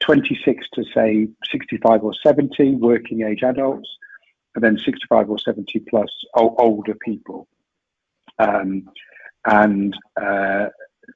[0.00, 3.88] 26 to say 65 or 70, working age adults,
[4.54, 7.46] and then 65 or 70 plus older people.
[8.38, 8.88] Um,
[9.46, 10.66] and uh,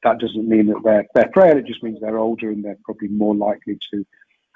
[0.03, 3.09] that doesn't mean that they're, they're frail, it just means they're older and they're probably
[3.09, 4.07] more likely to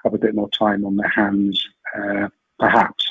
[0.03, 1.63] have a bit more time on their hands,
[1.97, 2.27] uh,
[2.59, 3.05] perhaps.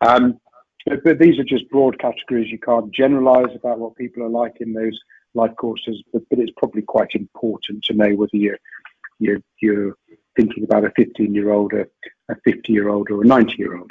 [0.00, 0.40] Um,
[0.86, 2.50] but, but, these are just broad categories.
[2.50, 4.98] You can't generalize about what people are like in those
[5.34, 8.58] life courses, but, but it's probably quite important to know whether you're,
[9.18, 9.96] you're, you're
[10.36, 11.86] thinking about a 15 year old, a,
[12.30, 13.90] a 50 year old, or a 90 year old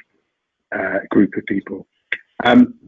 [0.71, 1.87] uh, group of people.
[2.43, 2.79] Um,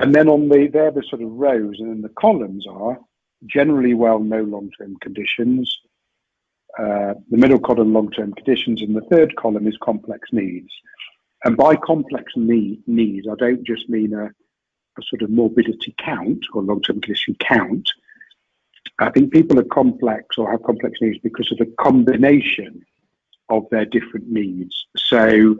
[0.00, 2.98] and then on the, they're the sort of rows, and then the columns are
[3.46, 5.78] generally well no long-term conditions.
[6.78, 10.72] Uh, the middle column, long-term conditions, and the third column is complex needs.
[11.44, 16.44] And by complex need, needs, I don't just mean a, a sort of morbidity count
[16.54, 17.90] or long-term condition count.
[18.98, 22.82] I think people are complex or have complex needs because of the combination
[23.48, 24.86] of their different needs.
[24.96, 25.56] So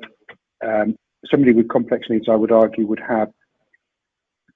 [0.65, 3.31] um, somebody with complex needs, I would argue, would have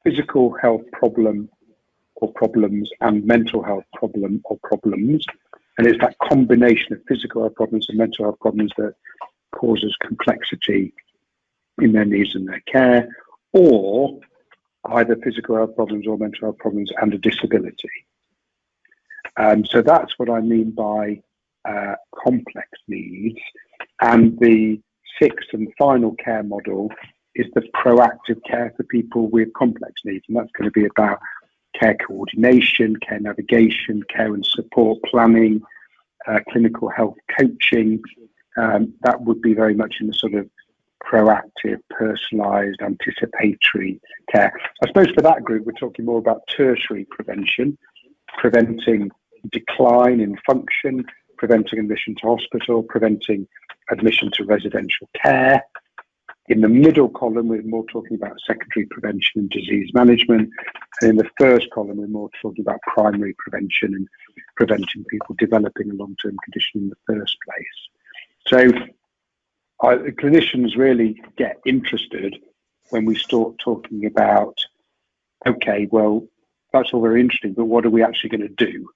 [0.05, 1.49] physical health problem
[2.17, 5.25] or problems and mental health problem or problems.
[5.79, 8.95] And it's that combination of physical health problems and mental health problems that
[9.53, 10.93] causes complexity
[11.81, 13.09] in their needs and their care,
[13.53, 14.21] or
[14.85, 17.89] either physical health problems or mental health problems and a disability.
[19.37, 21.21] Um, so that's what I mean by
[21.65, 23.41] uh, complex needs.
[24.01, 24.81] And the
[25.21, 26.91] sixth and final care model
[27.35, 30.25] is the proactive care for people with complex needs.
[30.29, 31.19] And that's going to be about
[31.79, 35.61] care coordination, care navigation, care and support planning,
[36.27, 38.01] uh, clinical health coaching.
[38.57, 40.49] Um, that would be very much in the sort of
[41.05, 44.01] proactive, personalised, anticipatory
[44.33, 44.53] care.
[44.83, 47.77] I suppose for that group, we're talking more about tertiary prevention,
[48.39, 49.11] preventing
[49.51, 51.05] decline in function,
[51.37, 53.47] preventing admission to hospital, preventing
[53.91, 55.63] admission to residential care,
[56.49, 60.51] in the middle column, we're more talking about secondary prevention and disease management.
[61.01, 64.07] And in the first column, we're more talking about primary prevention and
[64.57, 67.67] preventing people developing a long term condition in the first place.
[68.47, 68.71] So,
[69.83, 72.37] clinicians really get interested
[72.91, 74.59] when we start talking about
[75.47, 76.27] okay, well,
[76.73, 78.89] that's all very interesting, but what are we actually going to do?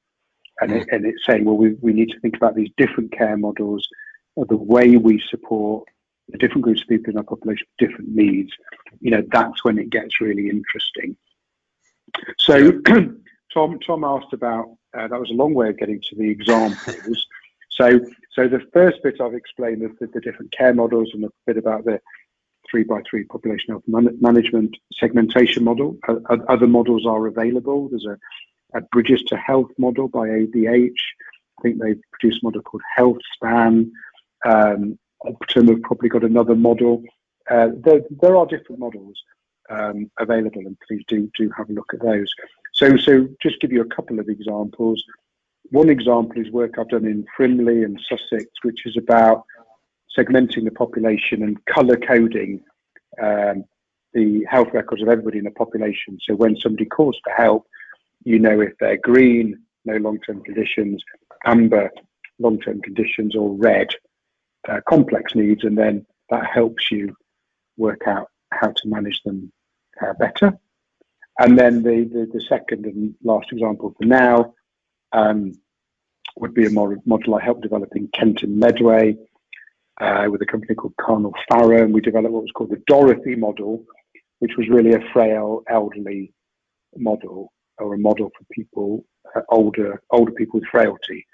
[0.61, 3.37] And, it, and it's saying, well, we, we need to think about these different care
[3.37, 3.87] models,
[4.35, 5.87] the way we support
[6.29, 8.53] the different groups of people in our population with different needs,
[9.01, 11.17] you know, that's when it gets really interesting.
[12.38, 12.73] So
[13.53, 17.27] Tom Tom asked about uh, that was a long way of getting to the examples.
[17.71, 18.01] so
[18.33, 21.57] so the first bit I've explained the, the, the, different care models and a bit
[21.57, 22.01] about the
[22.71, 25.97] three by three population health man- management segmentation model.
[26.07, 27.88] Uh, other models are available.
[27.88, 28.19] There's a,
[28.77, 30.91] a Bridges to Health model by ABH.
[31.59, 33.91] I think they produce a model called Health Span.
[34.45, 37.02] Um, Optum have probably got another model.
[37.50, 39.20] Uh, there, there are different models
[39.70, 42.33] um, available, and please do do have a look at those.
[42.74, 45.02] So, so just give you a couple of examples.
[45.70, 49.44] One example is work I've done in Frimley and Sussex, which is about
[50.16, 52.62] segmenting the population and colour coding
[53.22, 53.64] um,
[54.14, 56.18] the health records of everybody in the population.
[56.22, 57.66] So when somebody calls for help,
[58.24, 61.02] you know if they're green, no long-term conditions,
[61.44, 61.90] amber,
[62.38, 63.88] long-term conditions, or red,
[64.68, 67.14] uh, complex needs, and then that helps you
[67.76, 69.52] work out how to manage them
[70.02, 70.59] uh, better.
[71.38, 74.54] And then the, the, the, second and last example for now
[75.12, 75.52] um,
[76.37, 79.16] would be a model I helped develop in Kent and Medway
[80.00, 83.37] uh, with a company called Carnall Farrar, and we developed what was called the Dorothy
[83.37, 83.85] model,
[84.40, 86.33] which was really a frail elderly
[86.96, 89.04] model or a model for people
[89.37, 91.26] uh, older older people with frailty,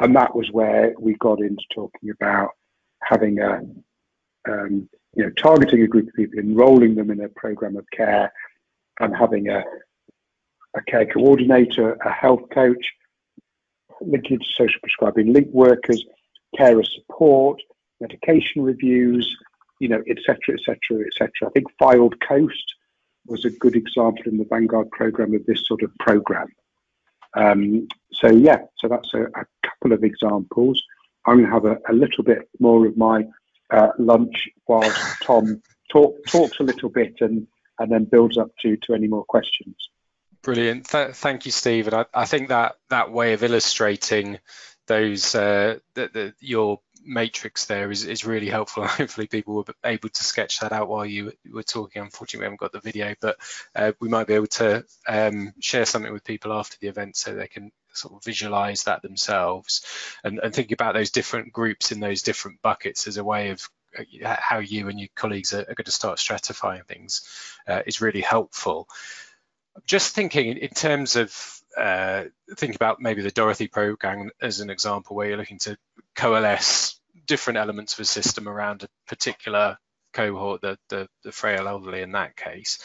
[0.00, 2.50] and that was where we got into talking about
[3.02, 3.60] having a
[4.48, 8.32] um, you know targeting a group of people, enrolling them in a program of care,
[9.00, 9.62] and having a
[10.74, 12.92] a care coordinator, a health coach,
[14.00, 16.04] linking to social prescribing link workers,
[16.56, 17.60] carer support,
[18.00, 19.36] medication reviews,
[19.80, 21.30] you know, etc., etc., etc.
[21.44, 22.74] I think Fylde Coast
[23.26, 26.48] was a good example in the Vanguard program of this sort of program.
[27.34, 30.82] Um, so yeah, so that's a, a, couple of examples.
[31.26, 33.24] I'm going to have a, a little bit more of my
[33.70, 37.46] uh, lunch whilst Tom talk, talks a little bit and
[37.78, 39.76] and then builds up to to any more questions.
[40.42, 40.88] Brilliant.
[40.88, 41.94] Th- thank you, Stephen.
[41.94, 44.38] I, I, think that that way of illustrating
[44.86, 48.86] those uh, the, the, your matrix there is, is really helpful.
[48.86, 52.02] Hopefully people were able to sketch that out while you were talking.
[52.02, 53.36] Unfortunately, we haven't got the video, but
[53.74, 57.34] uh, we might be able to um, share something with people after the event so
[57.34, 59.84] they can sort of visualize that themselves
[60.24, 63.68] and, and think about those different groups in those different buckets as a way of
[63.98, 67.22] uh, how you and your colleagues are, going to start stratifying things
[67.68, 68.88] uh, is really helpful.
[69.86, 72.24] Just thinking in terms of uh,
[72.74, 75.76] about maybe the Dorothy program as an example where you're looking to
[76.14, 79.78] coalesce different elements of a system around a particular
[80.12, 82.78] cohort, the, the, the frail elderly in that case.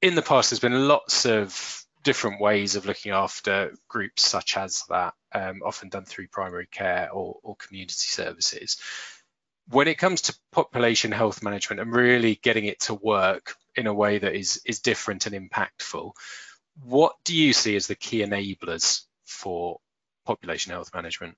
[0.00, 4.84] In the past, there's been lots of different ways of looking after groups such as
[4.88, 8.78] that, um, often done through primary care or, or community services.
[9.68, 13.94] When it comes to population health management and really getting it to work in a
[13.94, 16.12] way that is, is different and impactful,
[16.84, 19.78] what do you see as the key enablers for
[20.26, 21.36] population health management?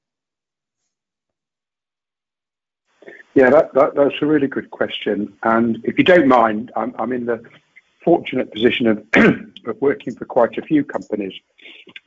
[3.34, 5.36] Yeah, that, that, that's a really good question.
[5.42, 7.42] And if you don't mind, I'm, I'm in the
[8.04, 9.04] fortunate position of,
[9.66, 11.32] of working for quite a few companies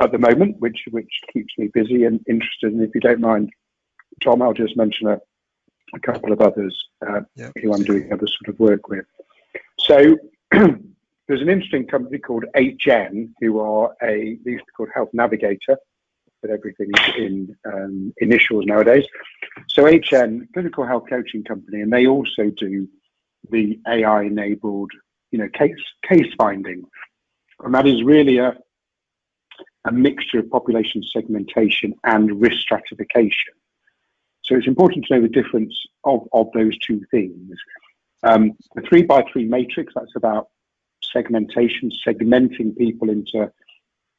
[0.02, 2.74] at the moment, which which keeps me busy and interested.
[2.74, 3.52] And if you don't mind,
[4.22, 5.20] Tom, I'll just mention a,
[5.94, 6.76] a couple of others
[7.08, 7.54] uh, yep.
[7.62, 9.06] who I'm doing other sort of work with.
[9.80, 10.18] So
[10.52, 15.78] there's an interesting company called HN, who are a, they used to called Health Navigator,
[16.42, 19.06] but everything is in um, initials nowadays.
[19.68, 22.88] So HN, clinical health coaching company, and they also do
[23.50, 24.92] the AI-enabled,
[25.38, 26.84] you know, case case finding,
[27.60, 28.58] and that is really a
[29.86, 33.54] a mixture of population segmentation and risk stratification.
[34.42, 37.56] So it's important to know the difference of, of those two things.
[38.24, 40.48] Um, the three by three matrix, that's about
[41.02, 43.52] segmentation, segmenting people into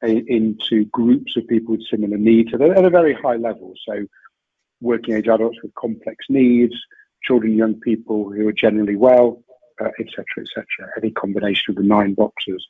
[0.00, 3.74] into groups of people with similar needs at a, at a very high level.
[3.84, 4.06] So,
[4.80, 6.76] working age adults with complex needs,
[7.24, 9.42] children, young people who are generally well,
[9.80, 10.24] uh, etc.
[10.56, 10.64] Et
[11.02, 12.66] any combination of the nine boxes.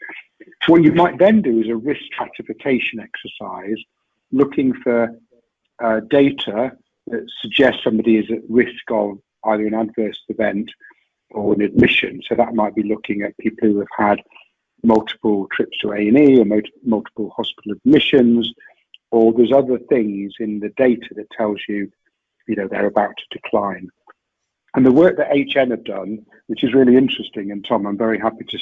[0.63, 3.79] So, what you might then do is a risk stratification exercise,
[4.33, 5.19] looking for
[5.83, 6.73] uh, data
[7.07, 10.71] that suggests somebody is at risk of either an adverse event
[11.31, 12.21] or an admission.
[12.29, 14.23] So that might be looking at people who have had
[14.83, 18.53] multiple trips to A&E or multiple hospital admissions,
[19.11, 21.91] or there's other things in the data that tells you,
[22.47, 23.89] you know, they're about to decline.
[24.75, 28.19] And the work that HN have done, which is really interesting, and Tom, I'm very
[28.19, 28.59] happy to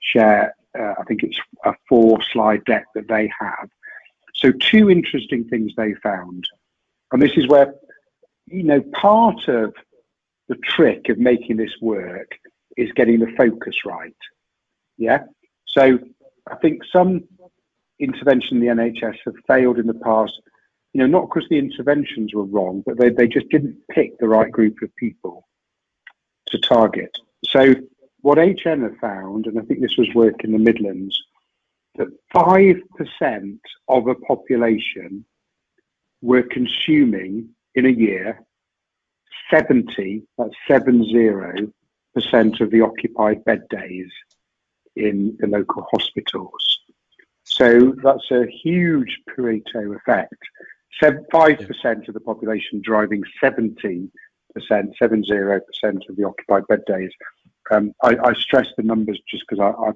[0.00, 3.68] share, uh, I think it's a four slide deck that they have.
[4.34, 6.44] So two interesting things they found.
[7.12, 7.74] And this is where,
[8.46, 9.74] you know, part of
[10.48, 12.38] the trick of making this work
[12.76, 14.16] is getting the focus right.
[14.96, 15.24] Yeah.
[15.66, 15.98] So
[16.50, 17.24] I think some
[17.98, 20.32] intervention in the NHS have failed in the past,
[20.94, 24.28] you know, not because the interventions were wrong, but they, they just didn't pick the
[24.28, 25.46] right group of people
[26.50, 27.16] to target.
[27.46, 27.74] So
[28.20, 31.18] what HN have found, and I think this was work in the Midlands,
[31.96, 35.24] that 5% of a population
[36.22, 38.44] were consuming in a year
[39.50, 41.72] 70, that's 70%
[42.60, 44.10] of the occupied bed days
[44.96, 46.80] in the local hospitals.
[47.44, 50.34] So that's a huge Pareto effect.
[51.02, 54.10] 5% of the population driving 70%,
[54.58, 57.10] 70% of the occupied bed days.
[57.70, 59.92] Um, I, I, stress the numbers just because I, I,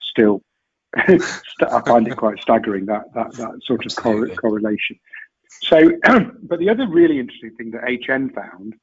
[0.00, 0.42] still
[0.96, 4.98] I find it quite staggering that that, that sort of cor- correlation.
[5.62, 5.90] So,
[6.42, 8.74] but the other really interesting thing that HN found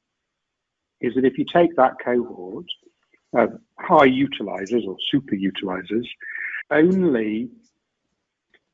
[1.00, 2.66] is that if you take that cohort
[3.34, 6.06] of high utilizers or super utilizers,
[6.70, 7.50] only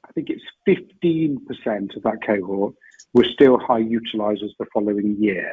[0.07, 2.75] I think it's 15% of that cohort
[3.13, 5.51] were still high utilizers the following year.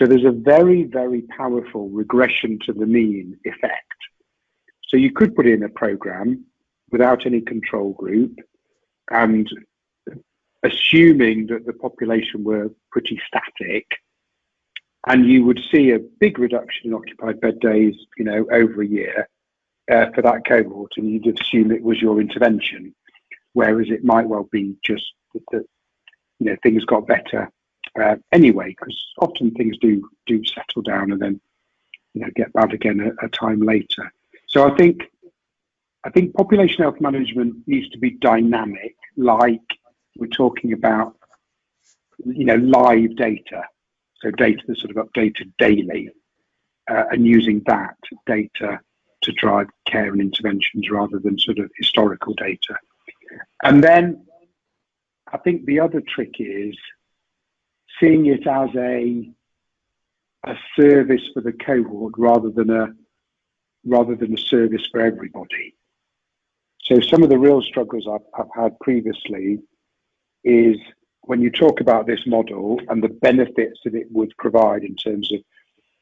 [0.00, 3.84] So there's a very, very powerful regression to the mean effect.
[4.88, 6.46] So you could put in a program
[6.90, 8.38] without any control group
[9.10, 9.46] and
[10.62, 13.86] assuming that the population were pretty static
[15.06, 18.86] and you would see a big reduction in occupied bed days, you know, over a
[18.86, 19.28] year
[19.92, 22.94] uh, for that cohort, and you'd assume it was your intervention,
[23.52, 25.64] whereas it might well be just that, that
[26.38, 27.50] you know things got better
[28.00, 31.40] uh, anyway, because often things do do settle down and then
[32.14, 34.12] you know get bad again a, a time later.
[34.46, 35.02] So I think
[36.04, 39.60] I think population health management needs to be dynamic, like
[40.16, 41.16] we're talking about,
[42.24, 43.64] you know, live data.
[44.22, 46.10] So data that's sort of updated daily,
[46.90, 48.80] uh, and using that data
[49.22, 52.76] to drive care and interventions rather than sort of historical data.
[53.62, 54.26] And then
[55.32, 56.76] I think the other trick is
[58.00, 59.30] seeing it as a
[60.44, 62.88] a service for the cohort rather than a
[63.84, 65.74] rather than a service for everybody.
[66.82, 69.58] So some of the real struggles I've, I've had previously
[70.44, 70.76] is
[71.22, 75.30] when you talk about this model and the benefits that it would provide in terms
[75.32, 75.40] of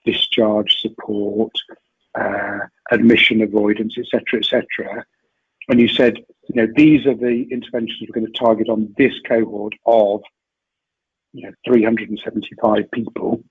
[0.05, 1.53] discharge support,
[2.15, 5.05] uh, admission avoidance, etc., etc.
[5.69, 6.17] And you said,
[6.49, 10.23] you know, these are the interventions we're going to target on this cohort of,
[11.39, 13.43] you know, 375 people.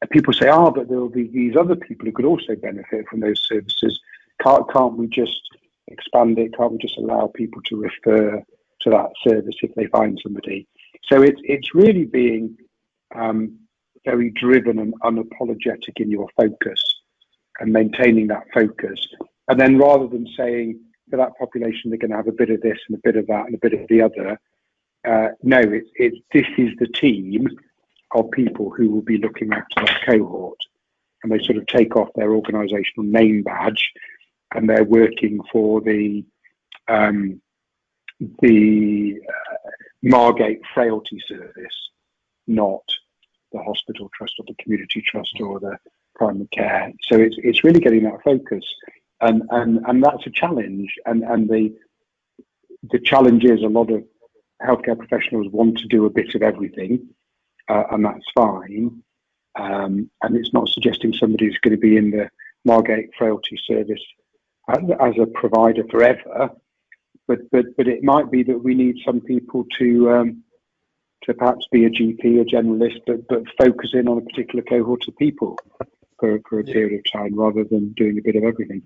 [0.00, 2.54] And people say, ah, oh, but there will be these other people who could also
[2.54, 3.98] benefit from those services.
[4.42, 5.40] Can't, can't we just
[5.88, 6.54] expand it?
[6.54, 8.42] Can't we just allow people to refer
[8.82, 10.68] to that service if they find somebody?
[11.10, 12.58] So it's it's really being
[13.14, 13.58] um,
[14.04, 16.82] very driven and unapologetic in your focus
[17.58, 19.00] and maintaining that focus.
[19.48, 22.60] And then rather than saying for that population they're going to have a bit of
[22.60, 24.38] this and a bit of that and a bit of the other,
[25.06, 27.48] uh, no, it's it's this is the team
[28.14, 30.58] of people who will be looking after that cohort,
[31.22, 33.92] and they sort of take off their organisational name badge
[34.54, 36.24] and they're working for the
[36.88, 37.40] um,
[38.40, 39.70] the uh,
[40.02, 41.90] Margate Frailty Service,
[42.46, 42.82] not
[43.52, 45.76] the hospital trust or the community trust or the
[46.14, 46.92] primary care.
[47.02, 48.64] So it's it's really getting that focus,
[49.20, 50.94] and and and that's a challenge.
[51.04, 51.74] And and the
[52.90, 54.04] the challenge is a lot of
[54.62, 57.08] healthcare professionals want to do a bit of everything,
[57.68, 59.02] uh, and that's fine.
[59.58, 62.30] Um, and it's not suggesting somebody's going to be in the
[62.64, 64.02] Margate Frailty Service
[64.68, 66.50] as a provider forever,
[67.28, 70.42] but but but it might be that we need some people to um,
[71.22, 75.06] to perhaps be a GP, a generalist, but but focus in on a particular cohort
[75.08, 75.56] of people
[76.18, 76.72] for for a yeah.
[76.72, 78.82] period of time rather than doing a bit of everything.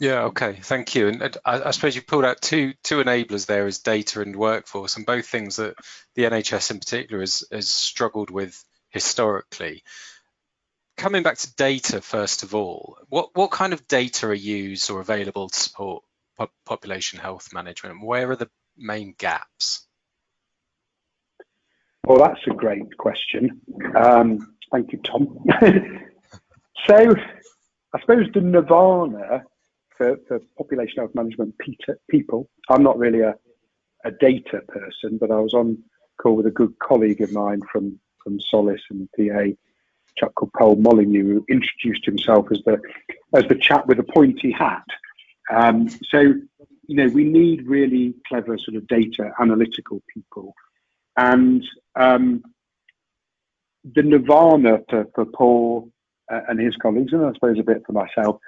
[0.00, 1.08] Yeah, okay, thank you.
[1.08, 4.96] And I, I, suppose you pulled out two two enablers there as data and workforce,
[4.96, 5.74] and both things that
[6.14, 9.82] the NHS in particular has, has struggled with historically
[10.98, 15.00] coming back to data first of all, what what kind of data are used or
[15.00, 16.02] available to support
[16.36, 18.04] po population health management?
[18.04, 19.86] Where are the main gaps?
[22.04, 23.60] Well, that's a great question.
[23.94, 25.44] Um, thank you, Tom.
[26.86, 27.14] so,
[27.94, 29.44] I suppose the nirvana
[29.98, 31.54] for, for population health management
[32.08, 33.34] people, I'm not really a,
[34.04, 35.78] a data person, but I was on
[36.18, 39.54] call with a good colleague of mine from, from Solace and PA
[40.16, 42.80] chap called Paul Molyneux, who introduced himself as the
[43.34, 44.84] as the chap with a pointy hat.
[45.50, 50.54] Um, so, you know, we need really clever sort of data analytical people,
[51.16, 52.42] and um,
[53.84, 55.90] the nirvana for, for Paul
[56.30, 58.38] uh, and his colleagues, and I suppose a bit for myself,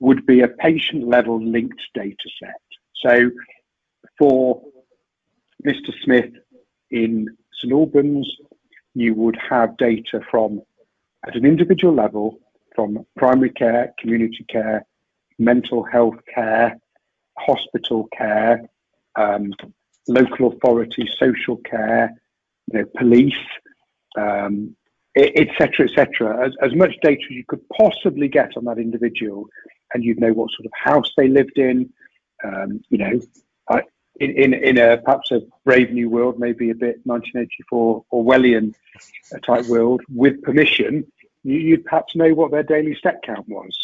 [0.00, 2.60] would be a patient level linked data set.
[3.04, 3.30] So,
[4.18, 4.62] for
[5.66, 5.92] Mr.
[6.02, 6.32] Smith
[6.90, 8.30] in St Albans,
[8.94, 10.62] you would have data from
[11.26, 12.38] at an individual level
[12.74, 14.84] from primary care, community care,
[15.38, 16.78] mental health care,
[17.38, 18.68] hospital care,
[19.16, 19.52] um,
[20.08, 22.12] local authority, social care,
[22.72, 23.34] you know, police,
[24.18, 24.76] um,
[25.16, 26.46] etc., etc.
[26.46, 29.46] As, as much data as you could possibly get on that individual,
[29.92, 31.92] and you'd know what sort of house they lived in,
[32.44, 33.20] Um, you know,
[33.68, 33.82] I,
[34.20, 38.74] in, in, in a perhaps a brave new world, maybe a bit 1984 Orwellian
[39.42, 41.06] type world, with permission,
[41.42, 43.76] you, would perhaps know what their daily step count was.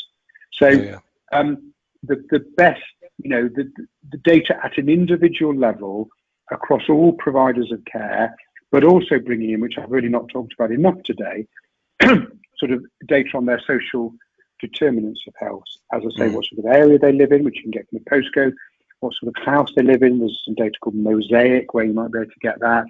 [0.52, 0.98] So yeah.
[1.32, 1.72] um,
[2.02, 2.82] the the best,
[3.22, 3.70] you know, the
[4.10, 6.08] the data at an individual level
[6.50, 8.34] across all providers of care,
[8.70, 11.46] but also bringing in, which I've really not talked about enough today,
[12.02, 14.12] sort of data on their social
[14.60, 15.64] determinants of health.
[15.92, 16.34] As I say, mm.
[16.34, 18.52] what sort of area they live in, which you can get from the postcode,
[19.00, 20.18] what sort of house they live in.
[20.18, 22.84] There's some data called Mosaic where you might be able to get that.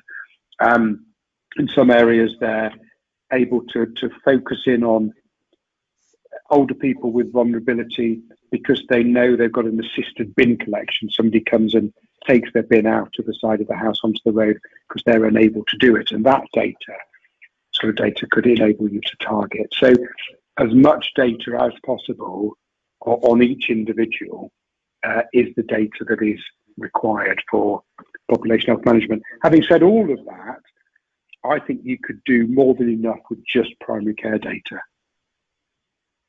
[0.61, 1.07] Um,
[1.57, 2.73] in some areas, they're
[3.33, 5.13] able to, to focus in on
[6.51, 8.21] older people with vulnerability
[8.51, 11.09] because they know they've got an assisted bin collection.
[11.11, 11.93] Somebody comes and
[12.27, 14.59] takes their bin out to the side of the house onto the road
[14.89, 16.11] because they're unable to do it.
[16.11, 16.95] And that data,
[17.73, 19.73] sort of data, could enable you to target.
[19.73, 19.95] So,
[20.59, 22.57] as much data as possible
[23.01, 24.53] on each individual
[25.05, 26.41] uh, is the data that is
[26.77, 27.83] required for
[28.31, 29.23] population health management.
[29.43, 30.61] Having said all of that,
[31.45, 34.81] I think you could do more than enough with just primary care data.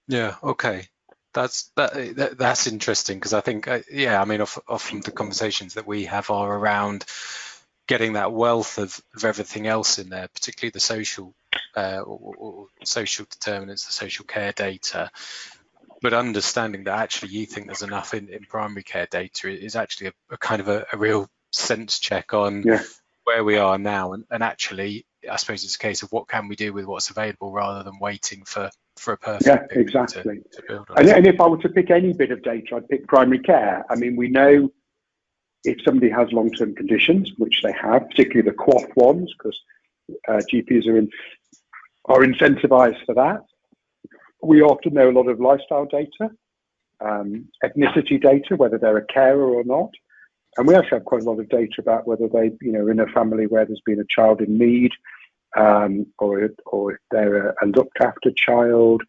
[0.07, 0.35] Yeah.
[0.43, 0.87] Okay.
[1.33, 5.75] That's that, that that's interesting because I think uh, yeah I mean often the conversations
[5.75, 7.05] that we have are around
[7.87, 11.33] getting that wealth of, of everything else in there, particularly the social
[11.75, 15.09] uh, or, or social determinants, the social care data,
[16.01, 20.07] but understanding that actually you think there's enough in, in primary care data is actually
[20.07, 22.81] a, a kind of a, a, real sense check on yeah.
[23.23, 26.47] Where we are now and, and actually I suppose it's a case of what can
[26.47, 30.41] we do with what's available rather than waiting for for a perfect yeah exactly.
[30.51, 33.07] to, to and, and, if I were to pick any bit of data I'd pick
[33.07, 33.85] primary care.
[33.89, 34.71] I mean we know
[35.63, 39.59] if somebody has long-term conditions which they have particularly the QOF ones because
[40.27, 41.09] uh, GPs are in
[42.05, 43.43] are incentivized for that.
[44.41, 46.31] We often know a lot of lifestyle data,
[46.99, 49.91] um, ethnicity data, whether they're a carer or not.
[50.57, 52.99] And we actually have quite a lot of data about whether they, you know, in
[52.99, 54.91] a family where there's been a child in need,
[55.57, 59.01] um, or or if they're a, a, looked after child,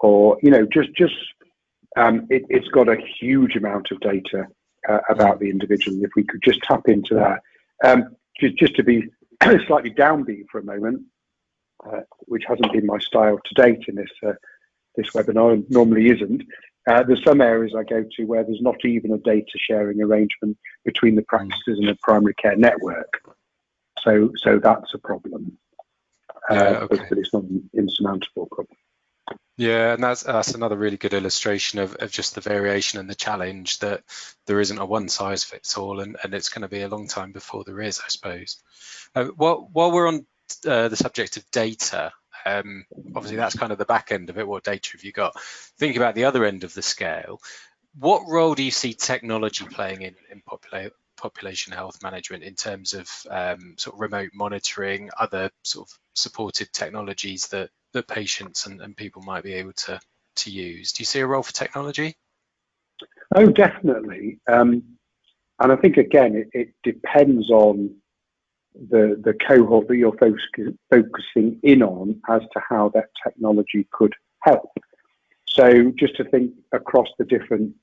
[0.00, 1.14] or you know, just just
[1.96, 4.46] um, it, has got a huge amount of data
[4.88, 6.02] uh, about the individual.
[6.04, 7.40] If we could just tap into that,
[7.84, 9.04] um, just just to be
[9.66, 11.02] slightly downbeat for a moment,
[11.84, 14.32] uh, which hasn't been my style to date in this uh,
[14.94, 16.42] this webinar and normally isn't.
[16.86, 20.56] Uh, there's some areas I go to where there's not even a data sharing arrangement
[20.84, 23.20] between the practices and the primary care network.
[24.00, 25.58] So, so that's a problem.
[26.48, 26.96] Uh, yeah, okay.
[26.96, 28.76] but, but, it's not an insurmountable problem.
[29.56, 33.14] Yeah, and that's that's another really good illustration of, of just the variation and the
[33.14, 34.02] challenge that
[34.44, 37.08] there isn't a one size fits all, and, and it's going to be a long
[37.08, 38.62] time before there is, I suppose.
[39.14, 40.26] Uh, while while we're on
[40.66, 42.12] uh, the subject of data,
[42.46, 44.46] um, obviously, that's kind of the back end of it.
[44.46, 45.38] What data have you got?
[45.78, 47.40] Thinking about the other end of the scale,
[47.98, 52.94] what role do you see technology playing in, in popula- population health management in terms
[52.94, 58.80] of um, sort of remote monitoring, other sort of supported technologies that, that patients and,
[58.80, 59.98] and people might be able to,
[60.36, 60.92] to use?
[60.92, 62.14] Do you see a role for technology?
[63.34, 64.38] Oh, definitely.
[64.46, 64.82] Um,
[65.58, 67.96] and I think, again, it, it depends on
[68.90, 70.16] the, the cohort that you're
[70.90, 74.70] focusing in on as to how that technology could help.
[75.48, 77.74] So just to think across the different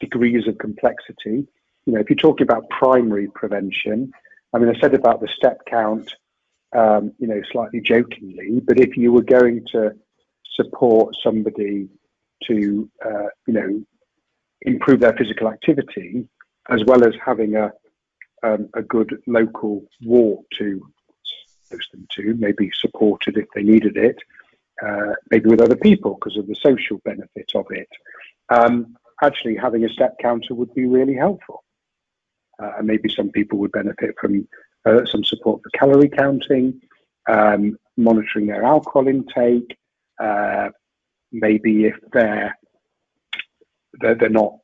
[0.00, 1.46] degrees of complexity,
[1.86, 4.12] you know, if you're talking about primary prevention,
[4.52, 6.12] I mean, I said about the step count,
[6.74, 9.94] um, you know, slightly jokingly, but if you were going to
[10.54, 11.88] support somebody
[12.44, 13.82] to, uh, you know,
[14.62, 16.26] improve their physical activity,
[16.68, 17.70] as well as having a,
[18.42, 20.86] um, a good local walk to
[21.70, 24.16] host them to, maybe supported if they needed it,
[24.84, 27.88] uh, maybe with other people because of the social benefit of it.
[28.48, 31.64] Um, actually, having a step counter would be really helpful.
[32.62, 34.46] Uh, and maybe some people would benefit from
[34.86, 36.80] uh, some support for calorie counting,
[37.28, 39.76] um, monitoring their alcohol intake.
[40.22, 40.68] Uh,
[41.32, 42.56] maybe if they're,
[44.00, 44.54] they're, they're not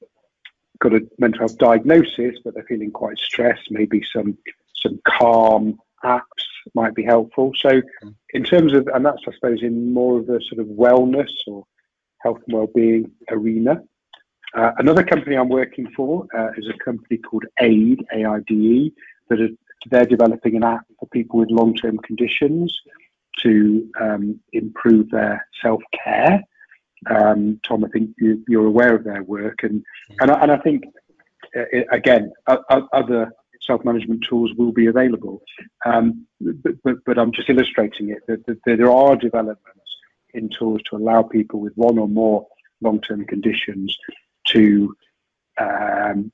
[0.82, 4.36] got a mental health diagnosis, but they're feeling quite stressed, maybe some
[4.74, 7.52] some calm apps might be helpful.
[7.56, 8.14] So, mm.
[8.34, 11.64] in terms of, and that's I suppose in more of a sort of wellness or
[12.22, 13.82] health and well-being arena.
[14.54, 18.92] Uh, another company I'm working for uh, is a company called Aide, A-I-D-E,
[19.28, 19.48] that are,
[19.90, 22.78] they're developing an app for people with long-term conditions
[23.38, 26.42] to um, improve their self-care.
[27.10, 29.84] Um, Tom, I think you, are aware of their work, and
[30.20, 30.84] and I, and I think
[31.56, 33.32] uh, again other
[33.66, 35.42] self-management tools will be available.
[35.84, 39.96] Um, but, but, but, I'm just illustrating it that, that, there are developments
[40.34, 42.46] in tools to allow people with one or more
[42.80, 43.96] long-term conditions
[44.48, 44.96] to
[45.58, 46.32] um,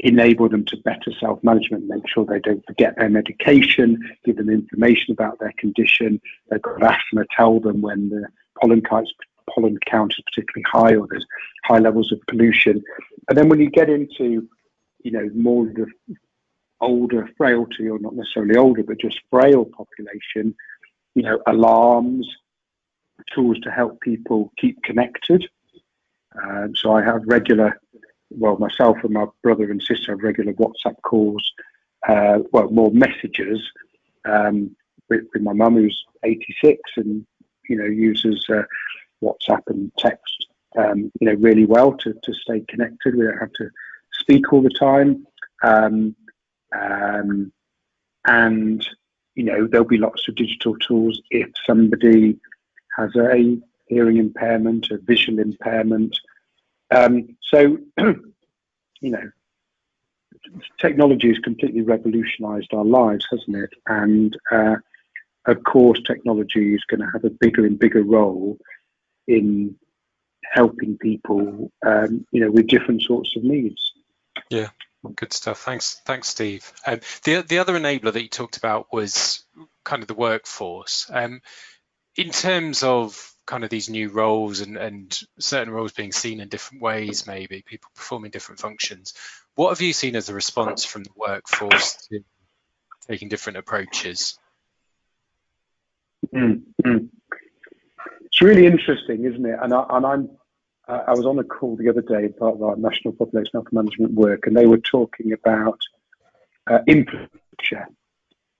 [0.00, 5.12] enable them to better self-management, make sure they don't forget their medication, give them information
[5.12, 6.20] about their condition.
[6.50, 8.26] They've got asthma, tell them when the
[8.60, 9.12] pollen counts
[9.52, 11.26] pollen count is particularly high or there's
[11.64, 12.82] high levels of pollution.
[13.28, 14.48] And then when you get into,
[15.02, 15.86] you know, more of the
[16.80, 20.54] older frailty or not necessarily older, but just frail population,
[21.14, 22.28] you know, alarms,
[23.32, 25.48] tools to help people keep connected.
[26.42, 27.80] Um, so I have regular,
[28.30, 31.52] well, myself and my brother and sister have regular WhatsApp calls,
[32.08, 33.60] uh, well, more messages
[34.24, 34.74] um,
[35.08, 37.24] with, with, my mum who's 86 and,
[37.68, 38.62] you know, uses uh,
[39.24, 40.46] WhatsApp and text,
[40.76, 43.14] um, you know, really well to, to stay connected.
[43.14, 43.70] We don't have to
[44.12, 45.26] speak all the time.
[45.62, 46.14] Um,
[46.78, 47.52] um,
[48.26, 48.86] and,
[49.34, 52.38] you know, there'll be lots of digital tools if somebody
[52.96, 56.16] has a hearing impairment, a visual impairment.
[56.90, 59.30] Um, so, you know,
[60.80, 63.70] technology has completely revolutionized our lives, hasn't it?
[63.86, 64.76] And uh,
[65.46, 68.58] of course, technology is going to have a bigger and bigger role
[69.26, 69.76] in
[70.42, 73.92] helping people, um, you know, with different sorts of needs.
[74.50, 74.68] Yeah,
[75.16, 75.60] good stuff.
[75.60, 76.72] Thanks, thanks, Steve.
[76.86, 79.44] Um, the the other enabler that you talked about was
[79.84, 81.10] kind of the workforce.
[81.12, 81.40] Um,
[82.16, 86.48] in terms of kind of these new roles and, and certain roles being seen in
[86.48, 89.14] different ways, maybe people performing different functions.
[89.54, 92.20] What have you seen as a response from the workforce to
[93.06, 94.38] taking different approaches?
[96.34, 97.06] Mm-hmm.
[98.34, 99.58] It's really interesting, isn't it?
[99.62, 100.30] And, I, and I'm
[100.88, 104.12] I was on a call the other day, part of our national population health management
[104.12, 105.78] work, and they were talking about
[106.66, 107.86] uh, infrastructure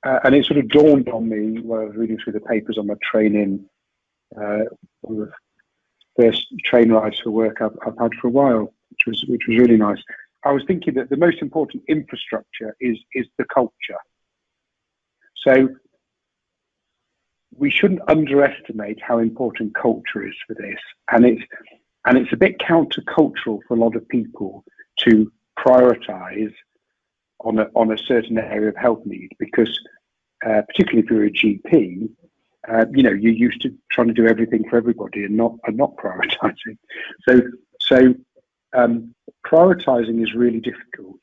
[0.05, 2.77] uh, and it sort of dawned on me while I was reading through the papers
[2.77, 3.65] on my training,
[4.37, 4.65] uh,
[5.01, 5.33] one of the
[6.23, 9.59] first train rides for work I've, I've had for a while, which was which was
[9.59, 10.03] really nice.
[10.45, 13.99] I was thinking that the most important infrastructure is is the culture.
[15.37, 15.69] So
[17.57, 20.79] we shouldn't underestimate how important culture is for this,
[21.11, 21.43] and it's
[22.07, 24.65] and it's a bit countercultural for a lot of people
[24.99, 26.53] to prioritize
[27.41, 29.79] on a, on a certain area of health need because
[30.45, 32.09] uh, particularly if you're a GP,
[32.69, 35.77] uh, you know, you're used to trying to do everything for everybody and not and
[35.77, 36.79] not prioritizing.
[37.29, 37.41] So
[37.81, 38.15] so
[38.75, 39.15] um,
[39.47, 41.21] prioritizing is really difficult.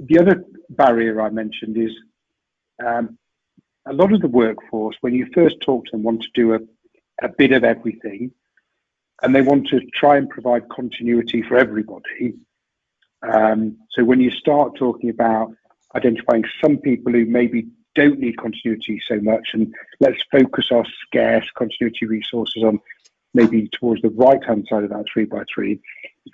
[0.00, 1.92] The other barrier I mentioned is
[2.84, 3.18] um,
[3.86, 6.58] a lot of the workforce, when you first talk to them, want to do a,
[7.22, 8.32] a bit of everything
[9.22, 12.34] and they want to try and provide continuity for everybody.
[13.22, 15.52] Um, so when you start talking about
[15.94, 21.50] identifying some people who maybe don't need continuity so much and let's focus our scarce
[21.56, 22.78] continuity resources on
[23.32, 25.80] maybe towards the right hand side of that three by three,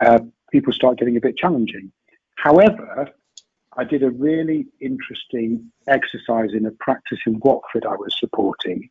[0.00, 0.18] uh,
[0.50, 1.92] people start getting a bit challenging.
[2.36, 3.10] However,
[3.76, 8.90] I did a really interesting exercise in a practice in Watford I was supporting,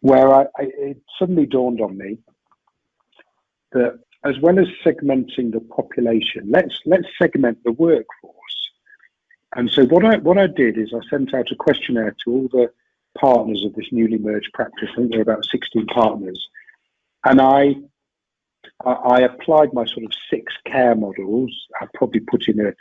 [0.00, 2.18] where I, I, it suddenly dawned on me
[3.72, 8.34] that as well as segmenting the population, let's let's segment the workforce.
[9.56, 12.48] And so what I what I did is I sent out a questionnaire to all
[12.50, 12.70] the
[13.18, 14.90] partners of this newly merged practice.
[14.92, 16.48] I think there were about 16 partners,
[17.24, 17.76] and I
[18.84, 21.52] I applied my sort of six care models.
[21.80, 22.72] I probably put in a,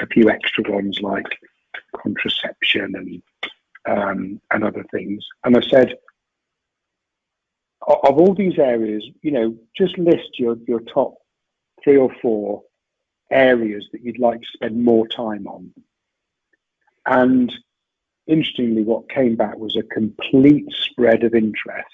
[0.00, 1.26] a few extra ones like
[1.96, 3.22] contraception and
[3.88, 5.24] um, and other things.
[5.44, 5.96] And I said,
[7.86, 11.14] of all these areas, you know, just list your, your top
[11.82, 12.62] three or four
[13.30, 15.72] areas that you'd like to spend more time on.
[17.06, 17.52] And
[18.26, 21.86] interestingly, what came back was a complete spread of interest.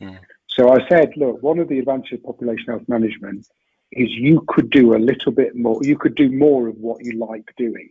[0.00, 0.18] Mm.
[0.48, 3.46] So I said, look, one of the advantages of population health management
[3.92, 7.18] is you could do a little bit more, you could do more of what you
[7.18, 7.90] like doing.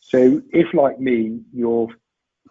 [0.00, 1.88] So if, like me, your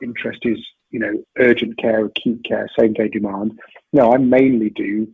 [0.02, 0.60] interest is
[0.92, 3.60] you know, urgent care, acute care, same day demand.
[3.94, 5.08] No, I mainly do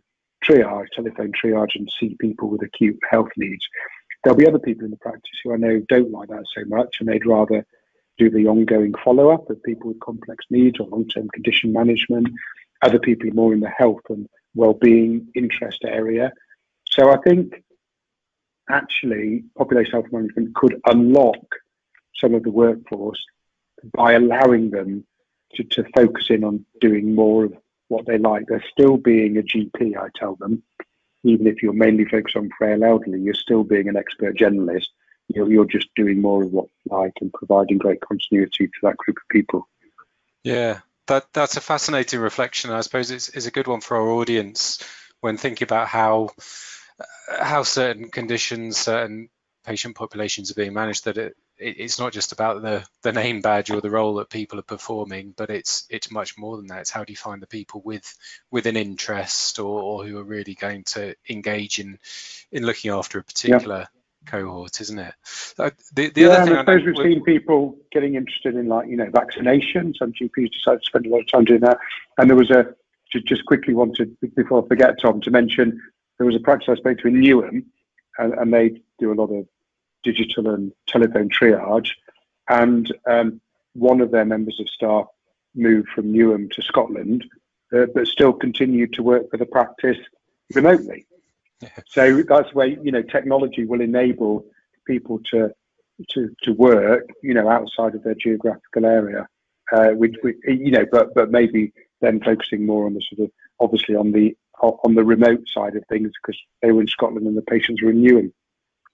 [0.44, 3.64] triage, telephone triage, and see people with acute health needs.
[4.22, 6.96] There'll be other people in the practice who I know don't like that so much,
[6.98, 7.64] and they'd rather
[8.18, 12.28] do the ongoing follow up of people with complex needs or long term condition management.
[12.82, 16.32] Other people are more in the health and well being interest area.
[16.98, 17.62] So I think
[18.68, 21.44] actually population health management could unlock
[22.16, 23.24] some of the workforce
[23.94, 25.06] by allowing them
[25.54, 28.46] to, to focus in on doing more of what they like.
[28.48, 30.62] They're still being a GP, I tell them.
[31.24, 34.86] Even if you're mainly focused on frail elderly, you're still being an expert generalist.
[35.28, 38.96] You're, you're just doing more of what you like and providing great continuity to that
[38.96, 39.68] group of people.
[40.42, 42.70] Yeah, that that's a fascinating reflection.
[42.70, 44.82] I suppose it's, it's a good one for our audience
[45.20, 46.30] when thinking about how
[47.40, 49.28] how certain conditions, certain
[49.64, 51.04] patient populations are being managed.
[51.04, 54.58] That it, it's not just about the the name badge or the role that people
[54.58, 56.80] are performing, but it's it's much more than that.
[56.80, 58.16] It's how do you find the people with
[58.50, 61.98] with an interest or, or who are really going to engage in
[62.52, 63.78] in looking after a particular.
[63.78, 63.86] Yeah.
[64.26, 65.14] Cohort, isn't it?
[65.58, 68.86] Uh, the, the yeah, other thing I suppose we've seen people getting interested in, like
[68.88, 69.94] you know, vaccination.
[69.94, 71.78] Some GPs decide to spend a lot of time doing that.
[72.18, 72.74] And there was a
[73.24, 75.80] just quickly wanted before I forget, Tom, to mention
[76.18, 77.64] there was a practice I spoke to in Newham,
[78.18, 79.46] and, and they do a lot of
[80.02, 81.90] digital and telephone triage.
[82.48, 83.40] And um,
[83.74, 85.06] one of their members of staff
[85.54, 87.24] moved from Newham to Scotland,
[87.74, 89.98] uh, but still continued to work for the practice
[90.54, 91.06] remotely.
[91.86, 94.46] So that's where you know technology will enable
[94.86, 95.52] people to
[96.10, 99.26] to to work, you know, outside of their geographical area.
[99.70, 103.32] Uh, which, which, you know, but but maybe then focusing more on the sort of
[103.60, 107.36] obviously on the on the remote side of things because they were in Scotland and
[107.36, 108.32] the patients were in Newham.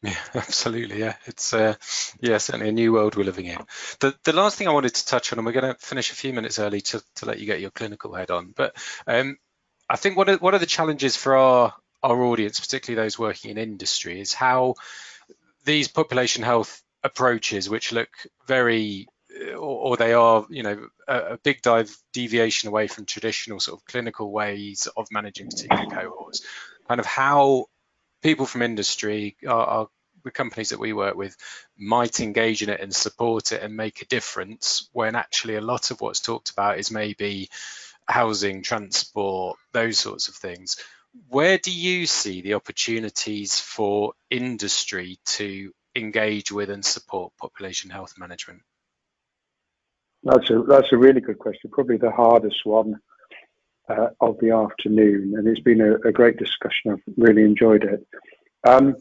[0.02, 1.00] Yeah, absolutely.
[1.00, 1.74] Yeah, it's uh,
[2.20, 3.58] yeah certainly a new world we're living in.
[4.00, 6.16] The the last thing I wanted to touch on, and we're going to finish a
[6.16, 9.38] few minutes early to, to let you get your clinical head on, but um,
[9.88, 13.50] I think one of one of the challenges for our our audience, particularly those working
[13.50, 14.74] in industry, is how
[15.64, 18.10] these population health approaches, which look
[18.46, 19.08] very
[19.52, 23.80] or, or, they are, you know, a, a, big dive deviation away from traditional sort
[23.80, 26.42] of clinical ways of managing particular cohorts.
[26.88, 27.66] Kind of how
[28.22, 29.88] people from industry, our, our,
[30.24, 31.36] the companies that we work with,
[31.76, 35.90] might engage in it and support it and make a difference when actually a lot
[35.90, 37.48] of what's talked about is maybe
[38.06, 40.76] housing, transport, those sorts of things.
[41.28, 48.14] Where do you see the opportunities for industry to engage with and support population health
[48.18, 48.62] management?
[50.24, 51.70] That's a that's a really good question.
[51.70, 52.98] Probably the hardest one
[53.88, 56.92] uh, of the afternoon, and it's been a, a great discussion.
[56.92, 58.06] I've really enjoyed it.
[58.66, 58.96] Um,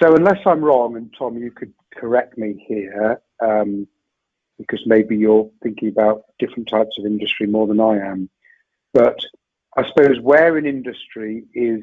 [0.00, 3.88] so, unless I'm wrong, and Tom, you could correct me here, um,
[4.58, 8.28] because maybe you're thinking about different types of industry more than I am.
[8.92, 9.24] But
[9.76, 11.82] I suppose where an industry is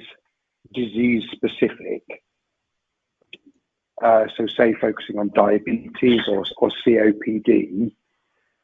[0.74, 2.04] disease specific,
[4.02, 7.92] so say focusing on diabetes or, or COPD,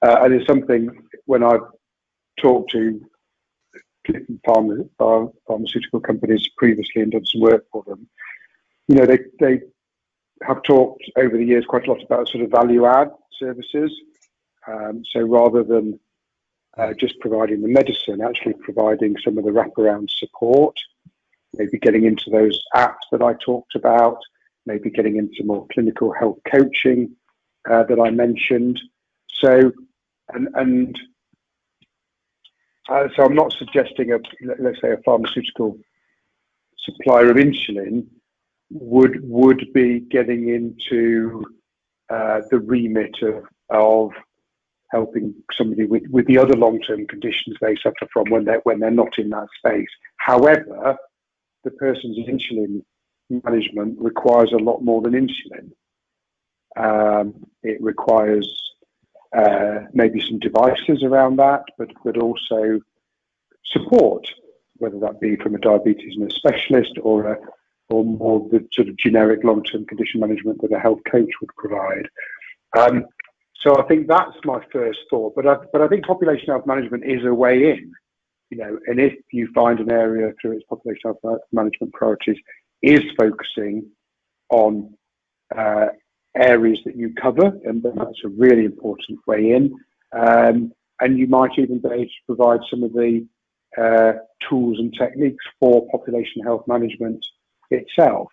[0.02, 0.90] uh, and it's something
[1.26, 1.62] when I've
[2.38, 3.02] talked to
[4.48, 8.08] pharma, pharmaceutical companies previously and done some work for them,
[8.88, 9.62] you know, they, they
[10.44, 13.10] have talked over the years quite a lot about sort of value add
[13.40, 13.92] services.
[14.68, 16.00] Um, so rather than
[16.78, 20.76] uh, just providing the medicine, actually providing some of the wraparound support,
[21.56, 24.18] maybe getting into those apps that I talked about,
[24.66, 27.16] maybe getting into more clinical health coaching
[27.70, 28.80] uh, that I mentioned.
[29.42, 29.72] So,
[30.30, 31.00] and, and
[32.90, 34.20] uh, so I'm not suggesting a,
[34.60, 35.78] let's say, a pharmaceutical
[36.78, 38.08] supplier of insulin
[38.72, 41.46] would would be getting into
[42.10, 44.12] uh, the remit of, of
[44.92, 48.92] helping somebody with, with the other long-term conditions they suffer from when they're when they're
[48.92, 49.88] not in that space.
[50.18, 50.98] However,
[51.64, 52.82] the person's insulin
[53.44, 55.72] management requires a lot more than insulin.
[56.76, 58.48] Um, it requires
[59.36, 62.80] uh, maybe some devices around that, but but also
[63.66, 64.28] support,
[64.78, 67.38] whether that be from a diabetes nurse specialist or a
[67.90, 72.08] or more the sort of generic long-term condition management that a health coach would provide.
[72.78, 73.06] Um,
[73.60, 75.36] so I think that's my first thought.
[75.36, 77.92] But I, but I think population health management is a way in,
[78.50, 78.78] you know.
[78.88, 82.38] And if you find an area through its population health management priorities
[82.84, 83.90] is focusing
[84.50, 84.94] on
[85.56, 85.88] uh,
[86.36, 89.74] areas that you cover, and that's a really important way in.
[90.12, 93.26] Um, and you might even be able to provide some of the
[93.78, 94.14] uh,
[94.48, 97.26] tools and techniques for population health management
[97.72, 98.28] itself.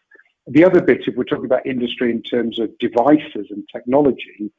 [0.46, 4.50] The other bit, if we're talking about industry in terms of devices and technology,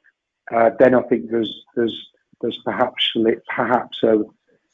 [0.54, 2.08] uh, then I think there's there's
[2.42, 3.12] there's perhaps
[3.56, 4.24] perhaps a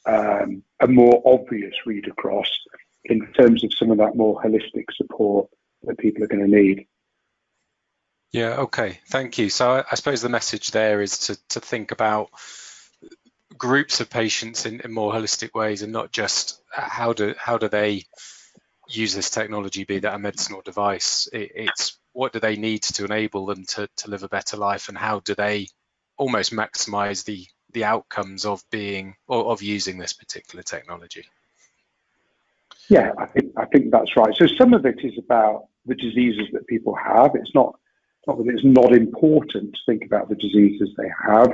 [0.05, 2.49] um, a more obvious read across
[3.09, 5.49] in terms of some of that more holistic support
[5.83, 6.87] that people are going to need.
[8.31, 9.49] Yeah, okay, thank you.
[9.49, 12.29] So I, I suppose the message there is to, to think about
[13.57, 17.67] groups of patients in, in more holistic ways and not just how do how do
[17.67, 18.03] they
[18.89, 21.27] use this technology, be that a medicine or device.
[21.31, 24.89] It, it's what do they need to enable them to, to live a better life
[24.89, 25.67] and how do they
[26.17, 31.25] almost maximize the the outcomes of being or of using this particular technology.
[32.89, 34.35] Yeah, I think I think that's right.
[34.35, 37.31] So some of it is about the diseases that people have.
[37.35, 37.77] It's not
[38.27, 41.51] not that it's not important to think about the diseases they have,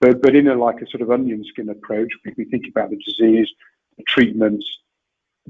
[0.00, 3.00] but but in a like a sort of onion skin approach, we, think about the
[3.04, 3.48] disease,
[3.96, 4.66] the treatments,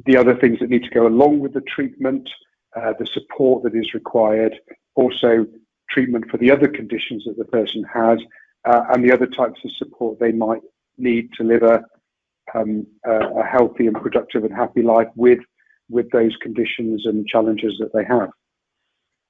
[0.05, 2.29] the other things that need to go along with the treatment,
[2.75, 4.55] uh, the support that is required,
[4.95, 5.47] also
[5.91, 8.19] treatment for the other conditions that the person has,
[8.65, 10.63] uh, and the other types of support they might
[10.99, 11.85] need to live a,
[12.57, 15.41] um, a healthy and productive and happy life with
[15.89, 18.31] with those conditions and challenges that they have.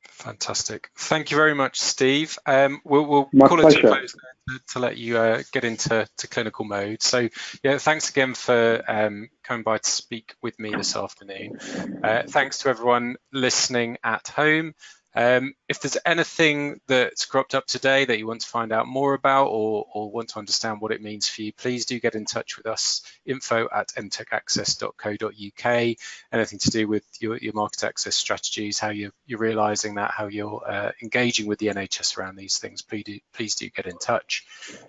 [0.09, 0.91] Fantastic.
[0.97, 2.39] Thank you very much, Steve.
[2.47, 3.79] Um, we'll, we'll call pleasure.
[3.79, 7.03] it to close to, to let you uh, get into to clinical mode.
[7.03, 7.29] So,
[7.63, 11.59] yeah, thanks again for um, coming by to speak with me this afternoon.
[12.03, 14.75] Uh, thanks to everyone listening at home.
[15.17, 19.15] Um, if there's anything that's cropped up today that you want to find out more
[19.15, 22.27] about or, or, want to understand what it means for you, please do get in
[22.27, 25.97] touch with us, info at mtechaccess.co.uk.
[26.33, 30.27] Anything to do with your, your market access strategies, how you're, you're realising that, how
[30.27, 33.97] you're uh, engaging with the NHS around these things, please do, please do get in
[33.97, 34.45] touch.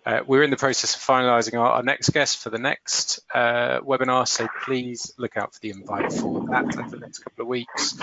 [0.06, 3.80] Uh, we're in the process of finalising our, our, next guest for the next uh,
[3.80, 7.48] webinar, so please look out for the invite for that over the next couple of
[7.48, 7.98] weeks.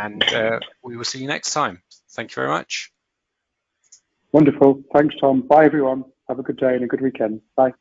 [0.00, 1.82] And uh, we will see you next time time.
[2.14, 2.90] Thank you very much.
[4.32, 4.82] Wonderful.
[4.94, 5.42] Thanks, Tom.
[5.42, 6.04] Bye, everyone.
[6.28, 7.40] Have a good day and a good weekend.
[7.56, 7.72] Bye.